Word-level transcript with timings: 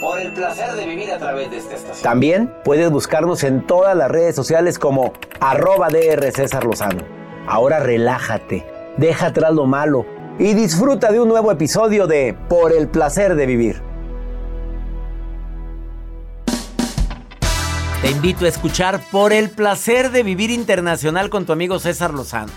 Por 0.00 0.18
el 0.18 0.32
placer 0.32 0.72
de 0.72 0.86
vivir 0.86 1.12
a 1.12 1.18
través 1.18 1.50
de 1.50 1.58
esta 1.58 1.74
estación. 1.74 2.02
También 2.02 2.54
puedes 2.64 2.90
buscarnos 2.90 3.44
en 3.44 3.66
todas 3.66 3.94
las 3.94 4.10
redes 4.10 4.34
sociales 4.34 4.78
como 4.78 5.12
arroba 5.40 5.88
DR 5.88 6.32
César 6.32 6.64
Lozano. 6.64 7.04
Ahora 7.46 7.80
relájate, 7.80 8.66
deja 8.96 9.26
atrás 9.26 9.52
lo 9.52 9.66
malo 9.66 10.06
y 10.38 10.54
disfruta 10.54 11.12
de 11.12 11.20
un 11.20 11.28
nuevo 11.28 11.52
episodio 11.52 12.06
de 12.06 12.34
Por 12.48 12.72
el 12.72 12.88
placer 12.88 13.34
de 13.34 13.44
vivir. 13.44 13.82
Te 18.00 18.10
invito 18.10 18.46
a 18.46 18.48
escuchar 18.48 19.02
Por 19.12 19.34
el 19.34 19.50
placer 19.50 20.12
de 20.12 20.22
vivir 20.22 20.50
internacional 20.50 21.28
con 21.28 21.44
tu 21.44 21.52
amigo 21.52 21.78
César 21.78 22.14
Lozano. 22.14 22.52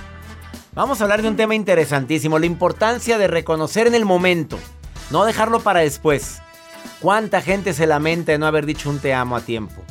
Vamos 0.75 1.01
a 1.01 1.03
hablar 1.03 1.21
de 1.21 1.27
un 1.27 1.35
tema 1.35 1.55
interesantísimo, 1.55 2.39
la 2.39 2.45
importancia 2.45 3.17
de 3.17 3.27
reconocer 3.27 3.85
en 3.87 3.95
el 3.95 4.05
momento, 4.05 4.57
no 5.11 5.25
dejarlo 5.25 5.59
para 5.59 5.81
después. 5.81 6.39
¿Cuánta 7.03 7.41
gente 7.41 7.73
se 7.73 7.85
lamenta 7.85 8.31
de 8.31 8.37
no 8.37 8.47
haber 8.47 8.65
dicho 8.65 8.89
un 8.89 8.97
te 8.97 9.13
amo 9.13 9.35
a 9.35 9.41
tiempo? 9.41 9.83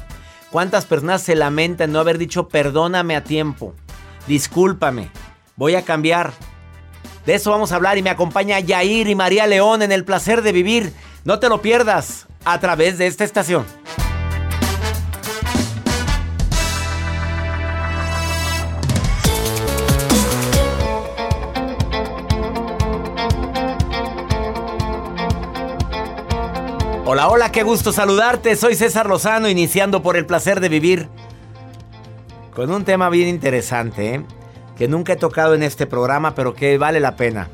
¿Cuántas 0.50 0.86
personas 0.86 1.20
se 1.20 1.34
lamentan 1.34 1.91
de 1.91 1.92
no 1.92 1.98
haber 1.98 2.16
dicho 2.16 2.48
perdóname 2.48 3.14
a 3.14 3.22
tiempo? 3.22 3.74
Discúlpame, 4.27 5.10
voy 5.54 5.74
a 5.74 5.82
cambiar. 5.82 6.32
De 7.27 7.34
eso 7.34 7.50
vamos 7.50 7.70
a 7.70 7.77
hablar 7.77 7.98
y 7.98 8.02
me 8.02 8.08
acompaña 8.08 8.60
Yair 8.60 9.08
y 9.08 9.14
María 9.14 9.46
León 9.46 9.82
en 9.82 9.92
el 9.92 10.06
placer 10.06 10.41
de 10.41 10.52
vivir. 10.52 10.94
No 11.26 11.38
te 11.38 11.50
lo 11.50 11.60
pierdas 11.60 12.28
a 12.47 12.59
través 12.60 12.97
de 12.97 13.09
esta 13.09 13.25
estación. 13.25 13.66
Hola, 27.15 27.28
hola, 27.28 27.53
qué 27.53 27.62
gusto 27.62 27.93
saludarte. 27.93 28.56
Soy 28.56 28.75
César 28.75 29.06
Lozano, 29.06 29.47
iniciando 29.47 30.03
por 30.03 30.17
el 30.17 30.25
placer 30.25 30.61
de 30.61 30.71
vivir. 30.71 31.11
Con 32.55 32.71
un 32.73 32.87
tema 32.87 33.11
bien 33.11 33.28
interesante, 33.28 34.15
¿eh? 34.15 34.25
que 34.78 34.89
nunca 34.89 35.12
he 35.12 35.17
tocado 35.17 35.55
en 35.55 35.62
este 35.62 35.87
programa, 35.87 36.34
pero 36.34 36.55
que 36.55 36.78
vale 36.78 37.00
la 37.00 37.17
pena. 37.17 37.50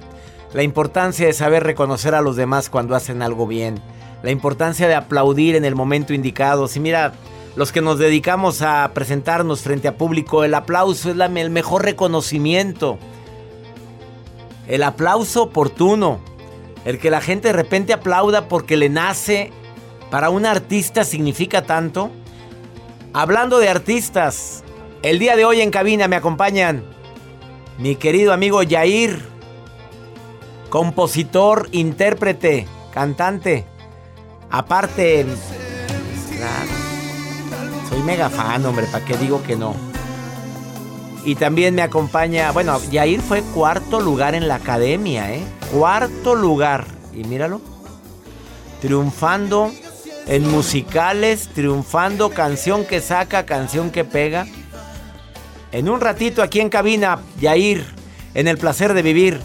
La 0.53 0.63
importancia 0.63 1.27
de 1.27 1.33
saber 1.33 1.65
reconocer 1.65 2.15
a 2.15 2.21
los 2.21 2.37
demás 2.37 2.71
cuando 2.71 2.95
hacen 2.95 3.21
algo 3.21 3.49
bien. 3.49 3.83
La 4.23 4.31
importancia 4.31 4.87
de 4.87 4.95
aplaudir 4.95 5.57
en 5.57 5.65
el 5.65 5.75
momento 5.75 6.15
indicado. 6.15 6.69
Si 6.69 6.79
mira, 6.79 7.15
los 7.57 7.73
que 7.73 7.81
nos 7.81 7.99
dedicamos 7.99 8.63
a 8.63 8.89
presentarnos 8.95 9.63
frente 9.63 9.89
a 9.89 9.97
público, 9.97 10.45
el 10.45 10.55
aplauso 10.55 11.11
es 11.11 11.17
el 11.19 11.51
mejor 11.51 11.83
reconocimiento. 11.83 12.97
El 14.69 14.85
aplauso 14.85 15.43
oportuno. 15.43 16.28
El 16.89 16.99
que 16.99 17.11
la 17.11 17.21
gente 17.21 17.49
de 17.49 17.53
repente 17.53 17.93
aplauda 17.93 18.49
porque 18.49 18.79
le 18.79 18.89
nace 18.89 19.53
para 20.11 20.31
un 20.31 20.47
artista 20.47 21.05
significa 21.05 21.67
tanto. 21.67 22.11
Hablando 23.13 23.59
de 23.59 23.69
artistas, 23.69 24.65
el 25.03 25.19
día 25.19 25.37
de 25.37 25.45
hoy 25.45 25.61
en 25.61 25.71
cabina 25.71 26.09
me 26.09 26.17
acompañan 26.17 26.83
mi 27.77 27.97
querido 27.97 28.33
amigo 28.33 28.63
Yair, 28.63 29.23
compositor, 30.71 31.69
intérprete, 31.73 32.67
cantante. 32.91 33.67
Aparte, 34.49 35.27
soy 37.91 38.03
mega 38.03 38.31
fan, 38.31 38.65
hombre, 38.65 38.87
¿para 38.91 39.05
qué 39.05 39.15
digo 39.19 39.43
que 39.43 39.57
no? 39.57 39.88
Y 41.25 41.35
también 41.35 41.75
me 41.75 41.83
acompaña, 41.83 42.53
bueno, 42.53 42.81
Yair 42.91 43.21
fue 43.21 43.43
cuarto 43.43 44.01
lugar 44.01 44.35
en 44.35 44.49
la 44.49 44.57
academia, 44.57 45.33
¿eh? 45.33 45.43
Cuarto 45.73 46.35
lugar. 46.35 46.87
Y 47.13 47.25
míralo. 47.25 47.61
Triunfando 48.81 49.73
en 50.27 50.49
musicales, 50.51 51.49
triunfando 51.55 52.31
canción 52.31 52.85
que 52.85 53.01
saca, 53.01 53.47
canción 53.47 53.91
que 53.91 54.05
pega. 54.05 54.47
En 55.73 55.89
un 55.89 56.01
ratito 56.01 56.43
aquí 56.43 56.61
en 56.61 56.71
cabina, 56.71 57.19
Yair, 57.41 57.85
en 58.35 58.49
el 58.49 58.59
placer 58.59 58.95
de 58.95 59.03
vivir. 59.03 59.41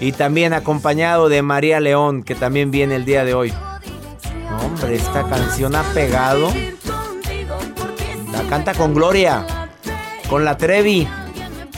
Y 0.00 0.12
también 0.12 0.54
acompañado 0.54 1.28
de 1.28 1.42
María 1.42 1.80
León, 1.80 2.22
que 2.22 2.34
también 2.34 2.70
viene 2.70 2.96
el 2.96 3.04
día 3.04 3.24
de 3.24 3.34
hoy. 3.34 3.52
Hombre, 4.64 4.94
esta 4.94 5.28
canción 5.28 5.74
ha 5.74 5.82
pegado. 5.92 6.50
La 8.32 8.42
canta 8.48 8.72
con 8.74 8.94
Gloria, 8.94 9.44
con 10.30 10.44
la 10.44 10.56
Trevi. 10.56 11.08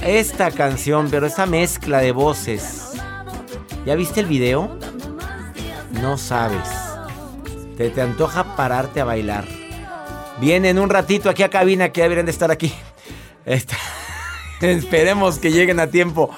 Esta 0.02 0.50
canción, 0.50 1.08
pero 1.10 1.26
esta 1.26 1.46
mezcla 1.46 2.00
de 2.00 2.12
voces. 2.12 2.92
¿Ya 3.86 3.94
viste 3.94 4.20
el 4.20 4.26
video? 4.26 4.76
No 6.02 6.18
sabes. 6.18 6.68
Te, 7.78 7.88
te 7.88 8.02
antoja 8.02 8.54
pararte 8.54 9.00
a 9.00 9.04
bailar. 9.04 9.46
Viene 10.38 10.68
en 10.68 10.78
un 10.78 10.90
ratito 10.90 11.30
aquí 11.30 11.42
a 11.42 11.48
cabina 11.48 11.92
que 11.92 12.02
deberían 12.02 12.26
de 12.26 12.32
estar 12.32 12.50
aquí. 12.50 12.74
Esperemos 14.60 15.38
que 15.38 15.50
lleguen 15.50 15.80
a 15.80 15.86
tiempo. 15.86 16.28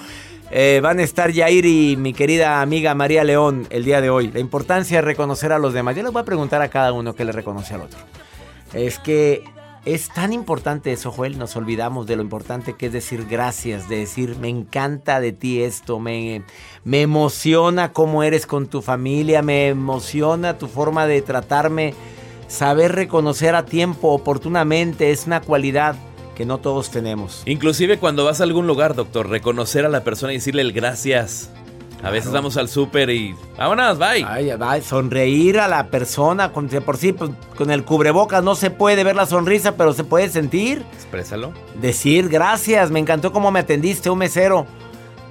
Eh, 0.52 0.78
van 0.80 1.00
a 1.00 1.02
estar 1.02 1.32
Yair 1.32 1.66
y 1.66 1.96
mi 1.96 2.12
querida 2.12 2.60
amiga 2.60 2.94
María 2.94 3.24
León 3.24 3.66
el 3.70 3.84
día 3.84 4.00
de 4.00 4.10
hoy. 4.10 4.30
La 4.30 4.38
importancia 4.38 4.98
de 4.98 5.02
reconocer 5.02 5.50
a 5.50 5.58
los 5.58 5.74
demás. 5.74 5.96
Yo 5.96 6.04
les 6.04 6.12
voy 6.12 6.22
a 6.22 6.24
preguntar 6.24 6.62
a 6.62 6.68
cada 6.68 6.92
uno 6.92 7.16
que 7.16 7.24
le 7.24 7.32
reconoce 7.32 7.74
al 7.74 7.80
otro. 7.80 7.98
Es 8.72 9.00
que 9.00 9.42
es 9.84 10.08
tan 10.08 10.32
importante 10.32 10.92
eso, 10.92 11.10
Joel. 11.10 11.38
Nos 11.38 11.56
olvidamos 11.56 12.06
de 12.06 12.16
lo 12.16 12.22
importante 12.22 12.74
que 12.74 12.86
es 12.86 12.92
decir 12.92 13.26
gracias, 13.28 13.88
de 13.88 13.98
decir 13.98 14.36
me 14.36 14.48
encanta 14.48 15.20
de 15.20 15.32
ti 15.32 15.62
esto, 15.62 16.00
me, 16.00 16.42
me 16.84 17.02
emociona 17.02 17.92
cómo 17.92 18.22
eres 18.22 18.46
con 18.46 18.66
tu 18.66 18.82
familia, 18.82 19.42
me 19.42 19.68
emociona 19.68 20.58
tu 20.58 20.66
forma 20.66 21.06
de 21.06 21.22
tratarme. 21.22 21.94
Saber 22.46 22.92
reconocer 22.92 23.54
a 23.54 23.64
tiempo, 23.64 24.08
oportunamente, 24.10 25.10
es 25.10 25.26
una 25.26 25.40
cualidad 25.40 25.96
que 26.34 26.44
no 26.44 26.58
todos 26.58 26.90
tenemos. 26.90 27.42
Inclusive 27.46 27.98
cuando 27.98 28.24
vas 28.24 28.40
a 28.40 28.44
algún 28.44 28.66
lugar, 28.66 28.94
doctor, 28.94 29.28
reconocer 29.28 29.84
a 29.84 29.88
la 29.88 30.04
persona 30.04 30.32
y 30.32 30.36
decirle 30.36 30.62
el 30.62 30.72
gracias. 30.72 31.50
A 32.02 32.10
veces 32.10 32.32
vamos 32.32 32.56
al 32.58 32.68
súper 32.68 33.08
y 33.08 33.34
vámonos, 33.56 33.98
bye. 33.98 34.24
Ay, 34.28 34.50
ay, 34.60 34.82
sonreír 34.82 35.58
a 35.58 35.68
la 35.68 35.86
persona, 35.86 36.52
con, 36.52 36.68
por 36.68 36.98
sí, 36.98 37.12
pues, 37.12 37.30
con 37.56 37.70
el 37.70 37.84
cubrebocas 37.84 38.44
no 38.44 38.54
se 38.54 38.70
puede 38.70 39.04
ver 39.04 39.16
la 39.16 39.24
sonrisa, 39.24 39.76
pero 39.76 39.94
se 39.94 40.04
puede 40.04 40.28
sentir. 40.28 40.84
Exprésalo. 40.92 41.52
Decir 41.80 42.28
gracias, 42.28 42.90
me 42.90 43.00
encantó 43.00 43.32
cómo 43.32 43.50
me 43.50 43.60
atendiste, 43.60 44.10
un 44.10 44.18
mesero. 44.18 44.66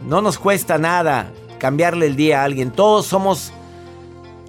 No 0.07 0.21
nos 0.21 0.39
cuesta 0.39 0.79
nada 0.79 1.31
cambiarle 1.59 2.07
el 2.07 2.15
día 2.15 2.41
a 2.41 2.45
alguien. 2.45 2.71
Todos 2.71 3.05
somos, 3.05 3.53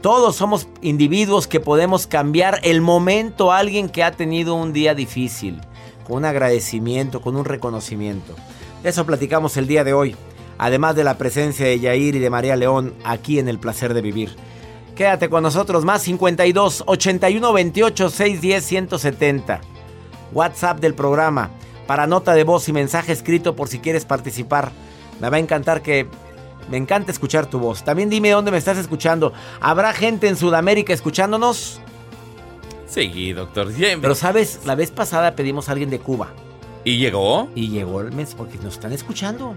todos 0.01 0.35
somos 0.35 0.67
individuos 0.81 1.47
que 1.47 1.61
podemos 1.61 2.07
cambiar 2.07 2.59
el 2.63 2.81
momento 2.81 3.53
a 3.53 3.59
alguien 3.59 3.91
que 3.91 4.03
ha 4.03 4.13
tenido 4.13 4.55
un 4.55 4.73
día 4.73 4.95
difícil. 4.95 5.61
con 6.07 6.19
un 6.19 6.25
agradecimiento, 6.25 7.21
con 7.21 7.37
un 7.37 7.45
reconocimiento. 7.45 8.35
De 8.83 8.91
eso 8.91 9.05
platicamos 9.07 9.57
el 9.57 9.67
día 9.67 9.85
de 9.85 9.95
hoy, 9.95 10.15
además 10.59 10.97
de 10.97 11.05
la 11.05 11.19
presencia 11.19 11.67
de 11.67 11.81
Yair 11.81 12.17
y 12.17 12.19
de 12.19 12.31
María 12.31 12.57
León 12.57 12.95
aquí 13.05 13.39
en 13.39 13.49
El 13.49 13.59
Placer 13.59 13.95
de 13.95 14.03
Vivir. 14.03 14.37
Quédate 14.95 15.29
con 15.29 15.43
nosotros, 15.43 15.85
más 15.85 16.03
52 16.03 16.85
81 16.87 17.53
28 17.53 18.11
610 18.11 18.65
170. 18.65 19.61
WhatsApp 20.33 20.81
del 20.81 20.95
programa, 20.95 21.51
para 21.87 22.07
nota 22.07 22.35
de 22.35 22.45
voz 22.45 22.69
y 22.69 22.73
mensaje 22.73 23.13
escrito 23.13 23.57
por 23.57 23.69
si 23.69 23.81
quieres 23.81 24.05
participar. 24.05 24.73
Me 25.21 25.31
va 25.31 25.37
a 25.37 25.41
encantar 25.41 25.83
que 25.83 26.07
me 26.71 26.77
encanta 26.77 27.13
escuchar 27.13 27.47
tu 27.47 27.59
voz. 27.59 27.85
También 27.85 28.09
dime 28.09 28.31
dónde 28.31 28.51
me 28.51 28.59
estás 28.59 28.79
escuchando. 28.79 29.33
¿Habrá 29.61 29.93
gente 29.93 30.29
en 30.29 30.37
Sudamérica 30.37 30.93
escuchándonos? 30.93 31.81
Sí, 32.87 33.33
doctor. 33.33 33.73
Pero 33.77 34.15
sabes, 34.15 34.61
la 34.65 34.75
vez 34.75 34.91
pasada 34.91 35.35
pedimos 35.35 35.69
a 35.69 35.73
alguien 35.73 35.91
de 35.91 35.99
Cuba. 35.99 36.29
¿Y 36.85 36.99
llegó? 36.99 37.49
Y 37.55 37.69
llegó 37.69 38.03
el 38.03 38.13
mes 38.13 38.35
porque 38.37 38.59
nos 38.59 38.75
están 38.75 38.93
escuchando. 38.93 39.57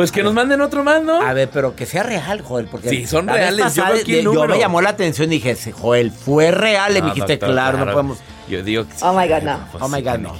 Pues 0.00 0.12
que 0.12 0.22
nos 0.22 0.32
manden 0.32 0.62
otro 0.62 0.82
mando. 0.82 1.20
A 1.20 1.34
ver, 1.34 1.50
pero 1.52 1.76
que 1.76 1.84
sea 1.84 2.02
real, 2.02 2.40
Joel. 2.40 2.64
Porque 2.64 2.88
sí, 2.88 3.06
son 3.06 3.28
reales. 3.28 3.74
yo, 3.74 4.46
me 4.46 4.58
llamó 4.58 4.80
la 4.80 4.88
atención 4.88 5.30
y 5.30 5.38
dije, 5.38 5.54
Joel, 5.72 6.10
fue 6.10 6.50
real. 6.50 6.96
Y 6.96 7.02
me 7.02 7.10
dijiste, 7.10 7.38
claro, 7.38 7.84
no 7.84 7.92
podemos. 7.92 8.18
Yo 8.48 8.62
digo 8.62 8.86
Oh 9.02 9.12
my 9.12 9.28
God, 9.28 9.42
no. 9.42 9.60
Pues 9.70 9.84
oh 9.84 9.88
my 9.88 10.00
God, 10.00 10.18
no. 10.20 10.34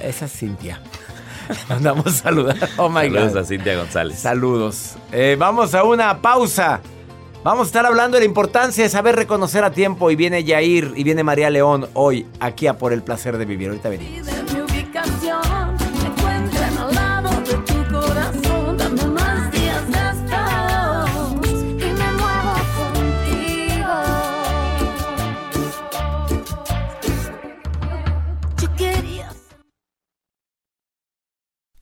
Esa 0.00 0.24
es 0.24 0.32
Cintia. 0.32 0.80
Mandamos 1.68 2.14
saludar. 2.16 2.56
Oh 2.78 2.88
my 2.88 3.02
Saludos 3.02 3.36
a 3.36 3.44
Cintia 3.44 3.76
González. 3.76 4.18
Saludos. 4.18 4.94
Eh, 5.12 5.36
vamos 5.38 5.72
a 5.76 5.84
una 5.84 6.20
pausa. 6.20 6.80
Vamos 7.44 7.66
a 7.66 7.66
estar 7.68 7.86
hablando 7.86 8.16
de 8.16 8.22
la 8.22 8.26
importancia 8.26 8.82
de 8.82 8.90
saber 8.90 9.14
reconocer 9.14 9.62
a 9.62 9.70
tiempo. 9.70 10.10
Y 10.10 10.16
viene 10.16 10.42
Yair 10.42 10.94
y 10.96 11.04
viene 11.04 11.22
María 11.22 11.48
León 11.48 11.88
hoy 11.94 12.26
aquí 12.40 12.66
a 12.66 12.76
Por 12.76 12.92
el 12.92 13.04
Placer 13.04 13.38
de 13.38 13.44
Vivir. 13.44 13.68
Ahorita 13.68 13.88
venimos. 13.88 14.65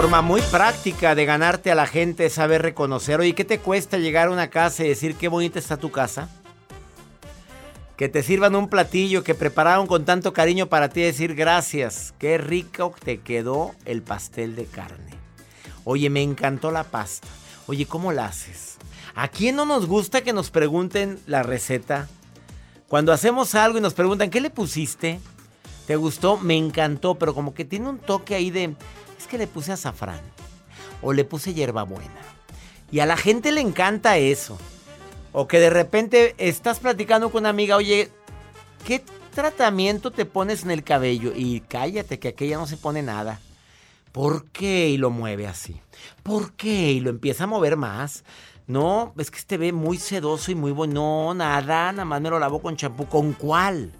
forma 0.00 0.22
muy 0.22 0.40
práctica 0.42 1.16
de 1.16 1.24
ganarte 1.24 1.72
a 1.72 1.74
la 1.74 1.88
gente 1.88 2.26
es 2.26 2.34
saber 2.34 2.62
reconocer. 2.62 3.18
Oye, 3.18 3.34
¿qué 3.34 3.44
te 3.44 3.58
cuesta 3.58 3.98
llegar 3.98 4.28
a 4.28 4.30
una 4.30 4.48
casa 4.48 4.84
y 4.84 4.88
decir 4.88 5.16
qué 5.16 5.26
bonita 5.26 5.58
está 5.58 5.76
tu 5.76 5.90
casa? 5.90 6.28
Que 7.96 8.08
te 8.08 8.22
sirvan 8.22 8.54
un 8.54 8.68
platillo 8.68 9.24
que 9.24 9.34
prepararon 9.34 9.88
con 9.88 10.04
tanto 10.04 10.32
cariño 10.32 10.68
para 10.68 10.88
ti 10.88 11.00
y 11.00 11.02
decir 11.02 11.34
gracias. 11.34 12.14
Qué 12.20 12.38
rico 12.38 12.94
te 13.02 13.18
quedó 13.22 13.74
el 13.86 14.02
pastel 14.02 14.54
de 14.54 14.66
carne. 14.66 15.14
Oye, 15.82 16.10
me 16.10 16.22
encantó 16.22 16.70
la 16.70 16.84
pasta. 16.84 17.26
Oye, 17.66 17.84
¿cómo 17.84 18.12
la 18.12 18.26
haces? 18.26 18.76
¿A 19.16 19.26
quién 19.26 19.56
no 19.56 19.66
nos 19.66 19.86
gusta 19.86 20.20
que 20.20 20.32
nos 20.32 20.52
pregunten 20.52 21.18
la 21.26 21.42
receta? 21.42 22.06
Cuando 22.86 23.12
hacemos 23.12 23.56
algo 23.56 23.78
y 23.78 23.80
nos 23.80 23.94
preguntan, 23.94 24.30
¿qué 24.30 24.40
le 24.40 24.50
pusiste? 24.50 25.18
¿Te 25.88 25.96
gustó? 25.96 26.38
Me 26.38 26.56
encantó, 26.56 27.16
pero 27.16 27.34
como 27.34 27.52
que 27.52 27.64
tiene 27.64 27.88
un 27.88 27.98
toque 27.98 28.36
ahí 28.36 28.52
de 28.52 28.76
es 29.18 29.26
que 29.26 29.38
le 29.38 29.46
puse 29.46 29.72
azafrán 29.72 30.20
o 31.02 31.12
le 31.12 31.24
puse 31.24 31.54
hierbabuena. 31.54 32.20
Y 32.90 33.00
a 33.00 33.06
la 33.06 33.16
gente 33.16 33.52
le 33.52 33.60
encanta 33.60 34.16
eso. 34.16 34.58
O 35.32 35.46
que 35.46 35.60
de 35.60 35.70
repente 35.70 36.34
estás 36.38 36.80
platicando 36.80 37.30
con 37.30 37.40
una 37.42 37.50
amiga, 37.50 37.76
oye, 37.76 38.10
¿qué 38.86 39.04
tratamiento 39.34 40.10
te 40.10 40.24
pones 40.24 40.62
en 40.62 40.70
el 40.70 40.82
cabello? 40.82 41.32
Y 41.34 41.60
cállate, 41.60 42.18
que 42.18 42.28
aquella 42.28 42.56
no 42.56 42.66
se 42.66 42.78
pone 42.78 43.02
nada. 43.02 43.40
¿Por 44.12 44.46
qué? 44.46 44.88
Y 44.88 44.96
lo 44.96 45.10
mueve 45.10 45.46
así. 45.46 45.80
¿Por 46.22 46.52
qué? 46.52 46.92
Y 46.92 47.00
lo 47.00 47.10
empieza 47.10 47.44
a 47.44 47.46
mover 47.48 47.76
más. 47.76 48.24
No, 48.66 49.14
es 49.18 49.30
que 49.30 49.38
este 49.38 49.58
ve 49.58 49.72
muy 49.72 49.98
sedoso 49.98 50.50
y 50.50 50.54
muy 50.54 50.72
bueno. 50.72 50.94
No, 50.94 51.34
nada, 51.34 51.92
nada 51.92 52.04
más 52.04 52.20
me 52.20 52.30
lo 52.30 52.38
lavo 52.38 52.60
con 52.60 52.76
champú. 52.76 53.06
¿Con 53.06 53.34
cuál? 53.34 53.92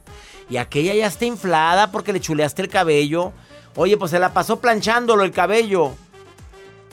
Y 0.51 0.57
aquella 0.57 0.95
ya 0.95 1.07
está 1.07 1.27
inflada 1.27 1.93
porque 1.93 2.13
le 2.13 2.21
chuleaste 2.21 2.63
el 2.63 2.69
cabello. 2.69 3.33
Oye, 3.77 3.97
pues 3.97 4.11
se 4.11 4.19
la 4.19 4.33
pasó 4.33 4.61
planchándolo 4.61 5.25
el 5.25 5.33
cabello. 5.33 5.93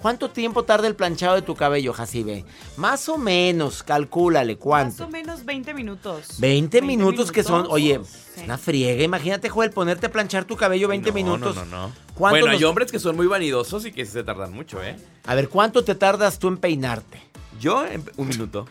¿Cuánto 0.02 0.30
tiempo 0.30 0.64
tarda 0.64 0.88
el 0.88 0.96
planchado 0.96 1.34
de 1.34 1.42
tu 1.42 1.56
cabello, 1.56 1.92
Jacibe? 1.92 2.46
Más 2.78 3.10
o 3.10 3.18
menos, 3.18 3.82
calcúlale, 3.82 4.56
¿cuánto? 4.56 5.04
Más 5.04 5.10
o 5.10 5.12
menos 5.12 5.46
20 5.46 5.74
minutos. 5.74 6.40
20, 6.40 6.84
minutos, 6.84 7.32
que 7.32 7.42
son, 7.42 7.66
oye, 7.70 8.00
una 8.44 8.60
friega. 8.60 9.04
Imagínate, 9.04 9.50
Joel, 9.50 9.72
ponerte 9.72 10.06
a 10.06 10.12
planchar 10.12 10.46
tu 10.46 10.56
cabello 10.58 10.88
20 10.90 11.12
minutos. 11.12 11.56
No, 11.56 11.66
no, 11.66 11.88
no. 11.88 11.94
Bueno, 12.20 12.52
hay 12.52 12.64
hombres 12.64 12.92
que 12.92 13.00
son 13.00 13.16
muy 13.16 13.26
vanidosos 13.26 13.84
y 13.88 13.92
que 13.92 14.06
se 14.06 14.24
tardan 14.24 14.54
mucho, 14.54 14.84
¿eh? 14.84 14.96
A 15.26 15.34
ver, 15.34 15.50
¿cuánto 15.50 15.84
te 15.84 15.96
tardas 15.96 16.38
tú 16.38 16.50
en 16.50 16.58
peinarte? 16.58 17.20
Yo, 17.60 17.84
un 18.18 18.28
minuto. 18.28 18.68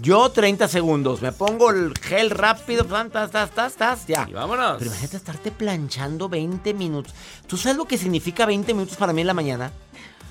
Yo 0.00 0.30
30 0.30 0.66
segundos, 0.68 1.20
me 1.20 1.30
pongo 1.30 1.70
el 1.70 1.92
gel 1.98 2.30
rápido, 2.30 2.84
tas, 2.84 3.30
tas, 3.30 3.50
tas, 3.50 3.74
tas, 3.74 4.06
ya. 4.06 4.26
Y 4.26 4.32
vámonos. 4.32 4.76
Pero 4.78 4.90
imagínate 4.90 5.16
estarte 5.18 5.50
planchando 5.50 6.26
20 6.30 6.72
minutos. 6.72 7.12
¿Tú 7.46 7.58
sabes 7.58 7.76
lo 7.76 7.84
que 7.84 7.98
significa 7.98 8.46
20 8.46 8.72
minutos 8.72 8.96
para 8.96 9.12
mí 9.12 9.20
en 9.20 9.26
la 9.26 9.34
mañana? 9.34 9.72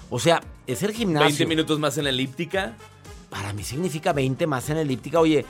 O 0.10 0.20
sea, 0.20 0.42
es 0.66 0.82
el 0.82 0.92
gimnasio. 0.92 1.28
20 1.28 1.46
minutos 1.46 1.78
más 1.78 1.96
en 2.00 2.06
la 2.06 2.10
elíptica. 2.10 2.74
Para 3.30 3.54
mí 3.54 3.64
significa 3.64 4.12
20 4.12 4.48
más 4.48 4.68
en 4.72 4.78
la 4.78 4.82
elíptica. 4.82 5.20
Oye, 5.20 5.46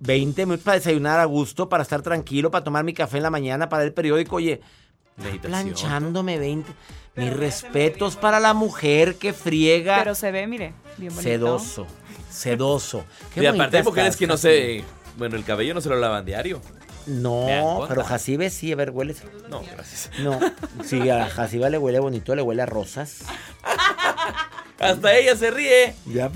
20 0.00 0.44
minutos 0.44 0.64
para 0.64 0.76
desayunar 0.76 1.20
a 1.20 1.24
gusto, 1.24 1.70
para 1.70 1.82
estar 1.82 2.02
tranquilo, 2.02 2.50
para 2.50 2.64
tomar 2.64 2.84
mi 2.84 2.92
café 2.92 3.16
en 3.16 3.22
la 3.22 3.30
mañana, 3.30 3.70
para 3.70 3.82
el 3.82 3.94
periódico. 3.94 4.36
Oye, 4.36 4.60
planchándome 5.40 6.38
20. 6.38 6.70
Mis 7.16 7.32
respetos 7.32 8.16
para 8.16 8.40
la 8.40 8.52
mujer 8.52 9.14
que 9.14 9.32
friega. 9.32 9.98
Pero 10.00 10.14
se 10.14 10.30
ve, 10.30 10.46
mire, 10.46 10.74
bien 10.98 11.14
bonito. 11.14 11.22
Sedoso 11.22 11.86
sedoso. 12.40 13.04
y 13.36 13.44
aparte 13.46 13.78
hay 13.78 13.82
mujeres 13.82 14.16
que 14.16 14.26
no 14.26 14.36
se... 14.36 14.84
Bueno, 15.16 15.36
el 15.36 15.44
cabello 15.44 15.74
no 15.74 15.80
se 15.80 15.88
lo 15.88 15.96
lavan 15.96 16.24
diario. 16.24 16.60
No, 17.06 17.84
pero. 17.88 18.04
Jacibe 18.04 18.50
sí, 18.50 18.72
a 18.72 18.76
ver, 18.76 18.90
huele. 18.90 19.14
No, 19.48 19.62
gracias. 19.62 20.10
No, 20.20 20.38
sí, 20.84 21.08
a 21.10 21.26
Jacibe 21.28 21.68
le 21.68 21.78
huele 21.78 21.98
bonito, 21.98 22.34
le 22.34 22.42
huele 22.42 22.62
a 22.62 22.66
rosas. 22.66 23.22
Hasta 24.78 25.14
ella 25.14 25.36
se 25.36 25.50
ríe. 25.50 25.94
Ya. 26.06 26.30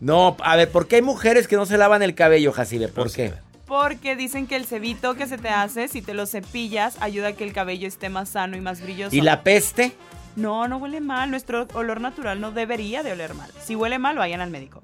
No, 0.00 0.36
a 0.40 0.56
ver, 0.56 0.70
¿por 0.70 0.86
qué 0.86 0.96
hay 0.96 1.02
mujeres 1.02 1.48
que 1.48 1.56
no 1.56 1.66
se 1.66 1.78
lavan 1.78 2.02
el 2.02 2.14
cabello, 2.14 2.52
Jacibe? 2.52 2.88
¿Por 2.88 3.06
No 3.06 3.12
qué? 3.12 3.32
Porque 3.66 4.16
dicen 4.16 4.46
que 4.46 4.56
el 4.56 4.66
cebito 4.66 5.14
que 5.14 5.26
se 5.26 5.38
te 5.38 5.48
hace, 5.48 5.88
si 5.88 6.02
te 6.02 6.14
lo 6.14 6.26
cepillas, 6.26 6.96
ayuda 7.00 7.28
a 7.28 7.32
que 7.32 7.44
el 7.44 7.52
cabello 7.52 7.86
esté 7.86 8.08
más 8.08 8.30
sano 8.30 8.56
y 8.56 8.60
más 8.60 8.80
brilloso. 8.80 9.14
¿Y 9.14 9.20
la 9.20 9.42
peste? 9.42 9.92
No, 10.36 10.68
no 10.68 10.78
huele 10.78 11.00
mal. 11.00 11.30
Nuestro 11.30 11.66
olor 11.74 12.00
natural 12.00 12.40
no 12.40 12.50
debería 12.50 13.02
de 13.02 13.12
oler 13.12 13.34
mal. 13.34 13.50
Si 13.64 13.76
huele 13.76 13.98
mal, 13.98 14.16
vayan 14.16 14.40
al 14.40 14.50
médico. 14.50 14.82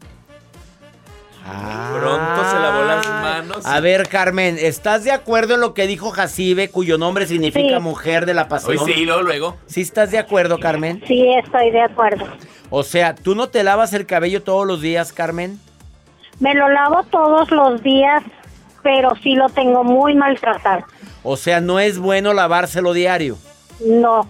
Pronto 1.50 2.50
se 2.50 2.58
lavó 2.58 2.84
las 2.84 3.06
manos. 3.06 3.64
A 3.66 3.80
ver, 3.80 4.08
Carmen, 4.08 4.56
¿estás 4.60 5.04
de 5.04 5.12
acuerdo 5.12 5.54
en 5.54 5.60
lo 5.60 5.74
que 5.74 5.86
dijo 5.86 6.10
Jacibe, 6.10 6.70
cuyo 6.70 6.98
nombre 6.98 7.26
significa 7.26 7.76
Sí. 7.76 7.82
mujer 7.82 8.26
de 8.26 8.34
la 8.34 8.48
pasión? 8.48 8.78
Hoy 8.78 8.92
sí, 8.92 9.04
luego, 9.04 9.22
luego. 9.22 9.56
¿Sí 9.66 9.80
estás 9.80 10.10
de 10.10 10.18
acuerdo, 10.18 10.58
Carmen? 10.58 11.02
Sí, 11.06 11.26
estoy 11.44 11.70
de 11.70 11.82
acuerdo. 11.82 12.26
O 12.70 12.82
sea, 12.82 13.14
¿tú 13.14 13.34
no 13.34 13.48
te 13.48 13.62
lavas 13.62 13.92
el 13.92 14.06
cabello 14.06 14.42
todos 14.42 14.66
los 14.66 14.80
días, 14.80 15.12
Carmen? 15.12 15.60
Me 16.40 16.54
lo 16.54 16.68
lavo 16.68 17.04
todos 17.04 17.50
los 17.50 17.82
días, 17.82 18.22
pero 18.82 19.14
sí 19.22 19.34
lo 19.34 19.48
tengo 19.48 19.84
muy 19.84 20.14
maltratado. 20.14 20.84
O 21.22 21.36
sea, 21.36 21.60
no 21.60 21.78
es 21.80 21.98
bueno 21.98 22.32
lavárselo 22.34 22.92
diario. 22.92 23.38
No. 23.84 24.28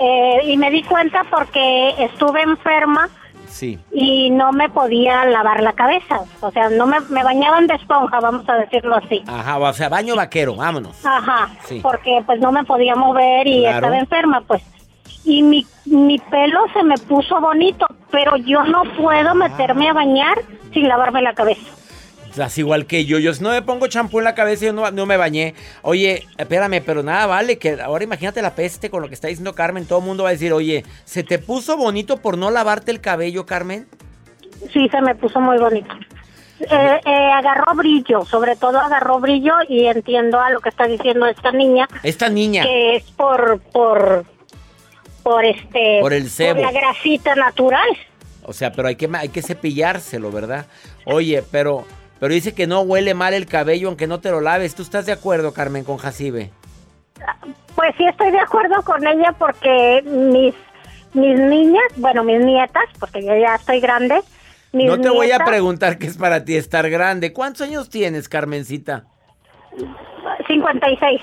Eh, 0.00 0.40
y 0.46 0.56
me 0.56 0.70
di 0.70 0.82
cuenta 0.82 1.24
porque 1.30 1.90
estuve 1.98 2.42
enferma 2.42 3.08
Sí. 3.50 3.78
y 3.92 4.30
no 4.30 4.52
me 4.52 4.68
podía 4.70 5.24
lavar 5.26 5.62
la 5.62 5.72
cabeza. 5.74 6.20
O 6.40 6.50
sea, 6.50 6.70
no 6.70 6.86
me, 6.86 7.00
me 7.10 7.22
bañaban 7.24 7.66
de 7.66 7.74
esponja, 7.74 8.20
vamos 8.20 8.48
a 8.48 8.54
decirlo 8.54 8.96
así. 8.96 9.22
Ajá, 9.26 9.58
o 9.58 9.72
sea, 9.72 9.88
baño 9.88 10.14
vaquero, 10.16 10.54
vámonos. 10.56 11.04
Ajá, 11.04 11.48
Sí. 11.64 11.80
porque 11.82 12.22
pues 12.24 12.40
no 12.40 12.52
me 12.52 12.64
podía 12.64 12.94
mover 12.96 13.46
y 13.46 13.60
Claro. 13.62 13.76
estaba 13.78 13.98
enferma, 13.98 14.40
pues. 14.46 14.62
Y 15.24 15.42
mi, 15.42 15.66
mi 15.84 16.18
pelo 16.18 16.60
se 16.72 16.82
me 16.82 16.96
puso 16.96 17.40
bonito, 17.40 17.86
pero 18.10 18.36
yo 18.36 18.62
no 18.64 18.84
puedo 18.96 19.34
meterme 19.34 19.88
a 19.90 19.92
bañar 19.92 20.38
sin 20.72 20.88
lavarme 20.88 21.20
la 21.20 21.34
cabeza. 21.34 21.60
Estás 22.30 22.56
igual 22.58 22.86
que 22.86 23.04
yo. 23.04 23.18
Yo 23.18 23.34
si 23.34 23.42
no 23.42 23.50
me 23.50 23.60
pongo 23.62 23.86
champú 23.88 24.18
en 24.18 24.24
la 24.24 24.34
cabeza 24.34 24.64
y 24.64 24.66
yo 24.68 24.72
no, 24.72 24.90
no 24.90 25.04
me 25.06 25.16
bañé. 25.16 25.54
Oye, 25.82 26.26
espérame, 26.38 26.80
pero 26.84 27.02
nada 27.02 27.26
vale 27.26 27.58
que 27.58 27.80
ahora 27.80 28.04
imagínate 28.04 28.40
la 28.40 28.54
peste 28.54 28.88
con 28.88 29.02
lo 29.02 29.08
que 29.08 29.14
está 29.14 29.28
diciendo 29.28 29.54
Carmen. 29.54 29.84
Todo 29.86 29.98
el 29.98 30.04
mundo 30.04 30.22
va 30.22 30.28
a 30.30 30.32
decir, 30.32 30.52
oye, 30.52 30.84
¿se 31.04 31.22
te 31.24 31.38
puso 31.38 31.76
bonito 31.76 32.18
por 32.18 32.38
no 32.38 32.50
lavarte 32.50 32.92
el 32.92 33.00
cabello, 33.00 33.46
Carmen? 33.46 33.88
Sí, 34.72 34.88
se 34.90 35.00
me 35.02 35.14
puso 35.16 35.40
muy 35.40 35.58
bonito. 35.58 35.92
Eh, 36.60 36.66
eh, 37.06 37.30
agarró 37.32 37.74
brillo, 37.74 38.24
sobre 38.26 38.54
todo 38.54 38.78
agarró 38.78 39.18
brillo 39.18 39.54
y 39.66 39.86
entiendo 39.86 40.38
a 40.40 40.50
lo 40.50 40.60
que 40.60 40.68
está 40.68 40.86
diciendo 40.86 41.24
esta 41.26 41.50
niña, 41.52 41.88
Esta 42.02 42.28
niña. 42.28 42.62
que 42.64 42.96
es 42.96 43.04
por, 43.12 43.60
por, 43.72 44.26
por 45.22 45.44
este, 45.44 45.98
Por 46.02 46.12
el 46.12 46.28
sebo. 46.28 46.60
la 46.60 46.70
grasita 46.70 47.34
natural. 47.34 47.88
O 48.42 48.52
sea, 48.52 48.72
pero 48.72 48.88
hay 48.88 48.96
que, 48.96 49.08
hay 49.12 49.30
que 49.30 49.40
cepillárselo, 49.42 50.30
¿verdad? 50.30 50.66
Oye, 51.06 51.42
pero, 51.50 51.86
pero 52.20 52.34
dice 52.34 52.54
que 52.54 52.66
no 52.66 52.82
huele 52.82 53.14
mal 53.14 53.32
el 53.32 53.46
cabello 53.46 53.88
aunque 53.88 54.06
no 54.06 54.20
te 54.20 54.30
lo 54.30 54.42
laves. 54.42 54.74
¿Tú 54.74 54.82
estás 54.82 55.06
de 55.06 55.12
acuerdo, 55.12 55.52
Carmen, 55.52 55.84
con 55.84 55.96
Jacibe? 55.96 56.50
Pues 57.74 57.94
sí 57.96 58.04
estoy 58.04 58.30
de 58.30 58.40
acuerdo 58.40 58.82
con 58.82 59.06
ella 59.06 59.34
porque 59.38 60.02
mis, 60.04 60.54
mis 61.14 61.38
niñas, 61.40 61.84
bueno, 61.96 62.22
mis 62.22 62.40
nietas, 62.40 62.84
porque 62.98 63.22
yo 63.24 63.34
ya 63.36 63.54
estoy 63.54 63.80
grande. 63.80 64.20
Mis 64.72 64.86
No 64.86 65.00
te 65.00 65.08
voy 65.08 65.32
a 65.32 65.44
preguntar 65.44 65.98
qué 65.98 66.06
es 66.06 66.18
para 66.18 66.44
ti 66.44 66.56
estar 66.56 66.88
grande. 66.90 67.32
¿Cuántos 67.32 67.62
años 67.62 67.88
tienes, 67.88 68.28
Carmencita? 68.28 69.06
56. 70.46 71.20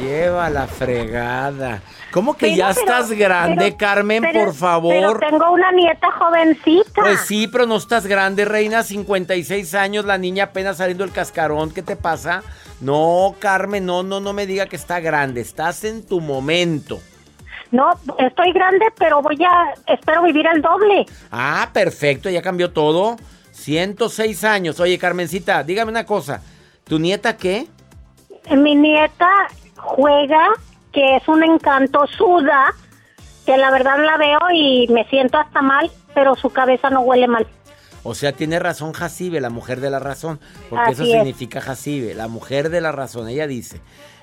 Lleva 0.00 0.48
la 0.48 0.66
fregada. 0.66 1.82
¿Cómo 2.10 2.34
que 2.36 2.46
Pero, 2.46 2.56
ya 2.56 2.68
pero- 2.68 2.80
estás 2.80 3.10
grande, 3.12 3.64
pero- 3.66 3.76
Carmen, 3.76 4.24
por 4.32 4.54
favor? 4.54 4.92
Pero 4.92 5.18
tengo 5.18 5.52
una 5.52 5.70
nieta 5.72 6.10
jovencita. 6.12 7.02
Pues 7.02 7.20
sí, 7.20 7.46
pero 7.48 7.66
no 7.66 7.76
estás 7.76 8.06
grande, 8.06 8.44
reina, 8.44 8.82
56 8.82 9.74
años, 9.74 10.04
la 10.06 10.16
niña 10.18 10.44
apenas 10.44 10.78
saliendo 10.78 11.04
del 11.04 11.12
cascarón, 11.12 11.70
¿qué 11.72 11.82
te 11.82 11.96
pasa? 11.96 12.42
No, 12.80 13.34
Carmen, 13.38 13.84
no, 13.84 14.02
no, 14.02 14.20
no 14.20 14.32
me 14.32 14.46
diga 14.46 14.66
que 14.66 14.76
está 14.76 15.00
grande, 15.00 15.42
estás 15.42 15.84
en 15.84 16.04
tu 16.06 16.20
momento. 16.20 16.98
No, 17.70 17.90
estoy 18.18 18.52
grande, 18.52 18.86
pero 18.98 19.22
voy 19.22 19.38
a, 19.44 19.74
espero 19.92 20.22
vivir 20.22 20.46
el 20.52 20.62
doble. 20.62 21.06
Ah, 21.30 21.68
perfecto, 21.72 22.28
ya 22.30 22.42
cambió 22.42 22.72
todo. 22.72 23.16
106 23.52 24.42
años. 24.44 24.80
Oye, 24.80 24.98
Carmencita, 24.98 25.62
dígame 25.62 25.90
una 25.90 26.06
cosa, 26.06 26.42
¿tu 26.84 26.98
nieta 26.98 27.36
qué? 27.36 27.66
Mi 28.50 28.74
nieta 28.74 29.28
juega, 29.82 30.48
que 30.92 31.16
es 31.16 31.28
un 31.28 31.42
encanto, 31.42 32.06
suda, 32.06 32.74
que 33.46 33.56
la 33.56 33.70
verdad 33.70 33.98
la 34.04 34.16
veo 34.16 34.38
y 34.54 34.86
me 34.88 35.04
siento 35.04 35.38
hasta 35.38 35.62
mal, 35.62 35.90
pero 36.14 36.36
su 36.36 36.50
cabeza 36.50 36.90
no 36.90 37.00
huele 37.00 37.28
mal. 37.28 37.46
O 38.02 38.14
sea, 38.14 38.32
tiene 38.32 38.58
razón 38.58 38.92
Jacibe, 38.92 39.40
la 39.40 39.50
mujer 39.50 39.80
de 39.80 39.90
la 39.90 39.98
razón, 39.98 40.40
porque 40.70 40.92
eso 40.92 41.02
es. 41.02 41.10
significa 41.10 41.60
Jacibe, 41.60 42.14
la 42.14 42.28
mujer 42.28 42.70
de 42.70 42.80
la 42.80 42.92
razón, 42.92 43.28
ella 43.28 43.46
dice. 43.46 43.80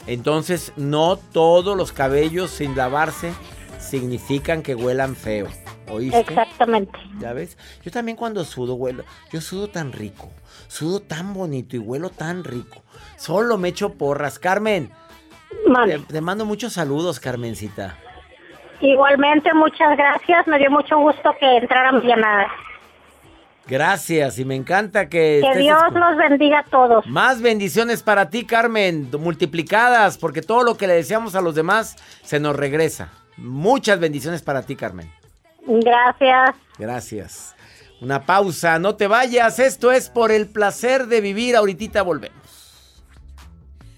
Entonces, 0.08 0.74
no 0.78 1.18
todos 1.18 1.78
los 1.78 1.92
cabellos 1.92 2.50
sin 2.50 2.76
lavarse 2.76 3.34
significan 3.80 4.64
que 4.64 4.74
huelan 4.74 5.16
feo. 5.16 5.48
¿Oíste? 5.90 6.20
Exactamente. 6.20 6.98
¿Ya 7.20 7.34
ves? 7.34 7.58
Yo 7.84 7.92
también 7.92 8.18
cuando 8.18 8.44
sudo 8.44 8.74
huelo, 8.76 9.04
yo 9.32 9.42
sudo 9.42 9.70
tan 9.70 9.94
rico, 9.94 10.30
sudo 10.68 11.00
tan 11.00 11.34
bonito 11.34 11.76
y 11.76 11.80
huelo 11.80 12.10
tan 12.10 12.44
rico. 12.44 12.84
Solo 13.16 13.58
me 13.58 13.70
echo 13.70 13.94
porras. 13.94 14.38
Carmen, 14.40 14.92
te, 16.08 16.22
mando 16.22 16.46
muchos 16.46 16.74
saludos, 16.74 17.20
Carmencita. 17.20 17.98
Igualmente, 18.82 19.54
muchas 19.54 19.98
gracias. 19.98 20.48
Me 20.48 20.60
dio 20.60 20.70
mucho 20.70 20.98
gusto 20.98 21.36
que 21.40 21.58
entraran 21.58 22.00
mi 22.00 22.08
llamada. 22.08 22.48
Gracias 23.68 24.40
y 24.40 24.46
me 24.46 24.56
encanta 24.56 25.10
que... 25.10 25.42
Que 25.44 25.60
Dios 25.60 25.82
los 25.92 26.16
bendiga 26.16 26.60
a 26.60 26.64
todos. 26.64 27.06
Más 27.08 27.42
bendiciones 27.42 28.02
para 28.02 28.30
ti, 28.30 28.46
Carmen, 28.46 29.10
multiplicadas, 29.20 30.18
porque 30.18 30.42
todo 30.42 30.64
lo 30.64 30.78
que 30.78 30.88
le 30.88 30.94
deseamos 30.94 31.36
a 31.36 31.42
los 31.42 31.54
demás 31.54 31.98
se 32.24 32.40
nos 32.40 32.56
regresa. 32.56 33.10
Muchas 33.36 34.00
bendiciones 34.00 34.42
para 34.42 34.62
ti, 34.62 34.78
Carmen. 34.78 35.12
Gracias. 35.66 36.56
Gracias. 36.78 37.56
Una 38.00 38.26
pausa, 38.26 38.80
no 38.80 38.96
te 38.96 39.08
vayas. 39.08 39.60
Esto 39.60 39.92
es 39.92 40.10
por 40.10 40.32
el 40.32 40.48
placer 40.48 41.08
de 41.08 41.20
vivir. 41.20 41.56
Ahorita 41.56 42.04
volvemos. 42.04 42.37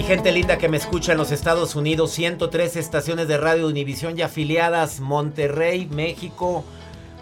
Mi 0.00 0.06
gente 0.06 0.32
linda 0.32 0.56
que 0.56 0.70
me 0.70 0.78
escucha 0.78 1.12
en 1.12 1.18
los 1.18 1.30
Estados 1.30 1.76
Unidos, 1.76 2.10
103 2.12 2.76
estaciones 2.76 3.28
de 3.28 3.36
radio 3.36 3.66
Univisión 3.66 4.18
y 4.18 4.22
afiliadas, 4.22 5.00
Monterrey, 5.00 5.90
México. 5.92 6.64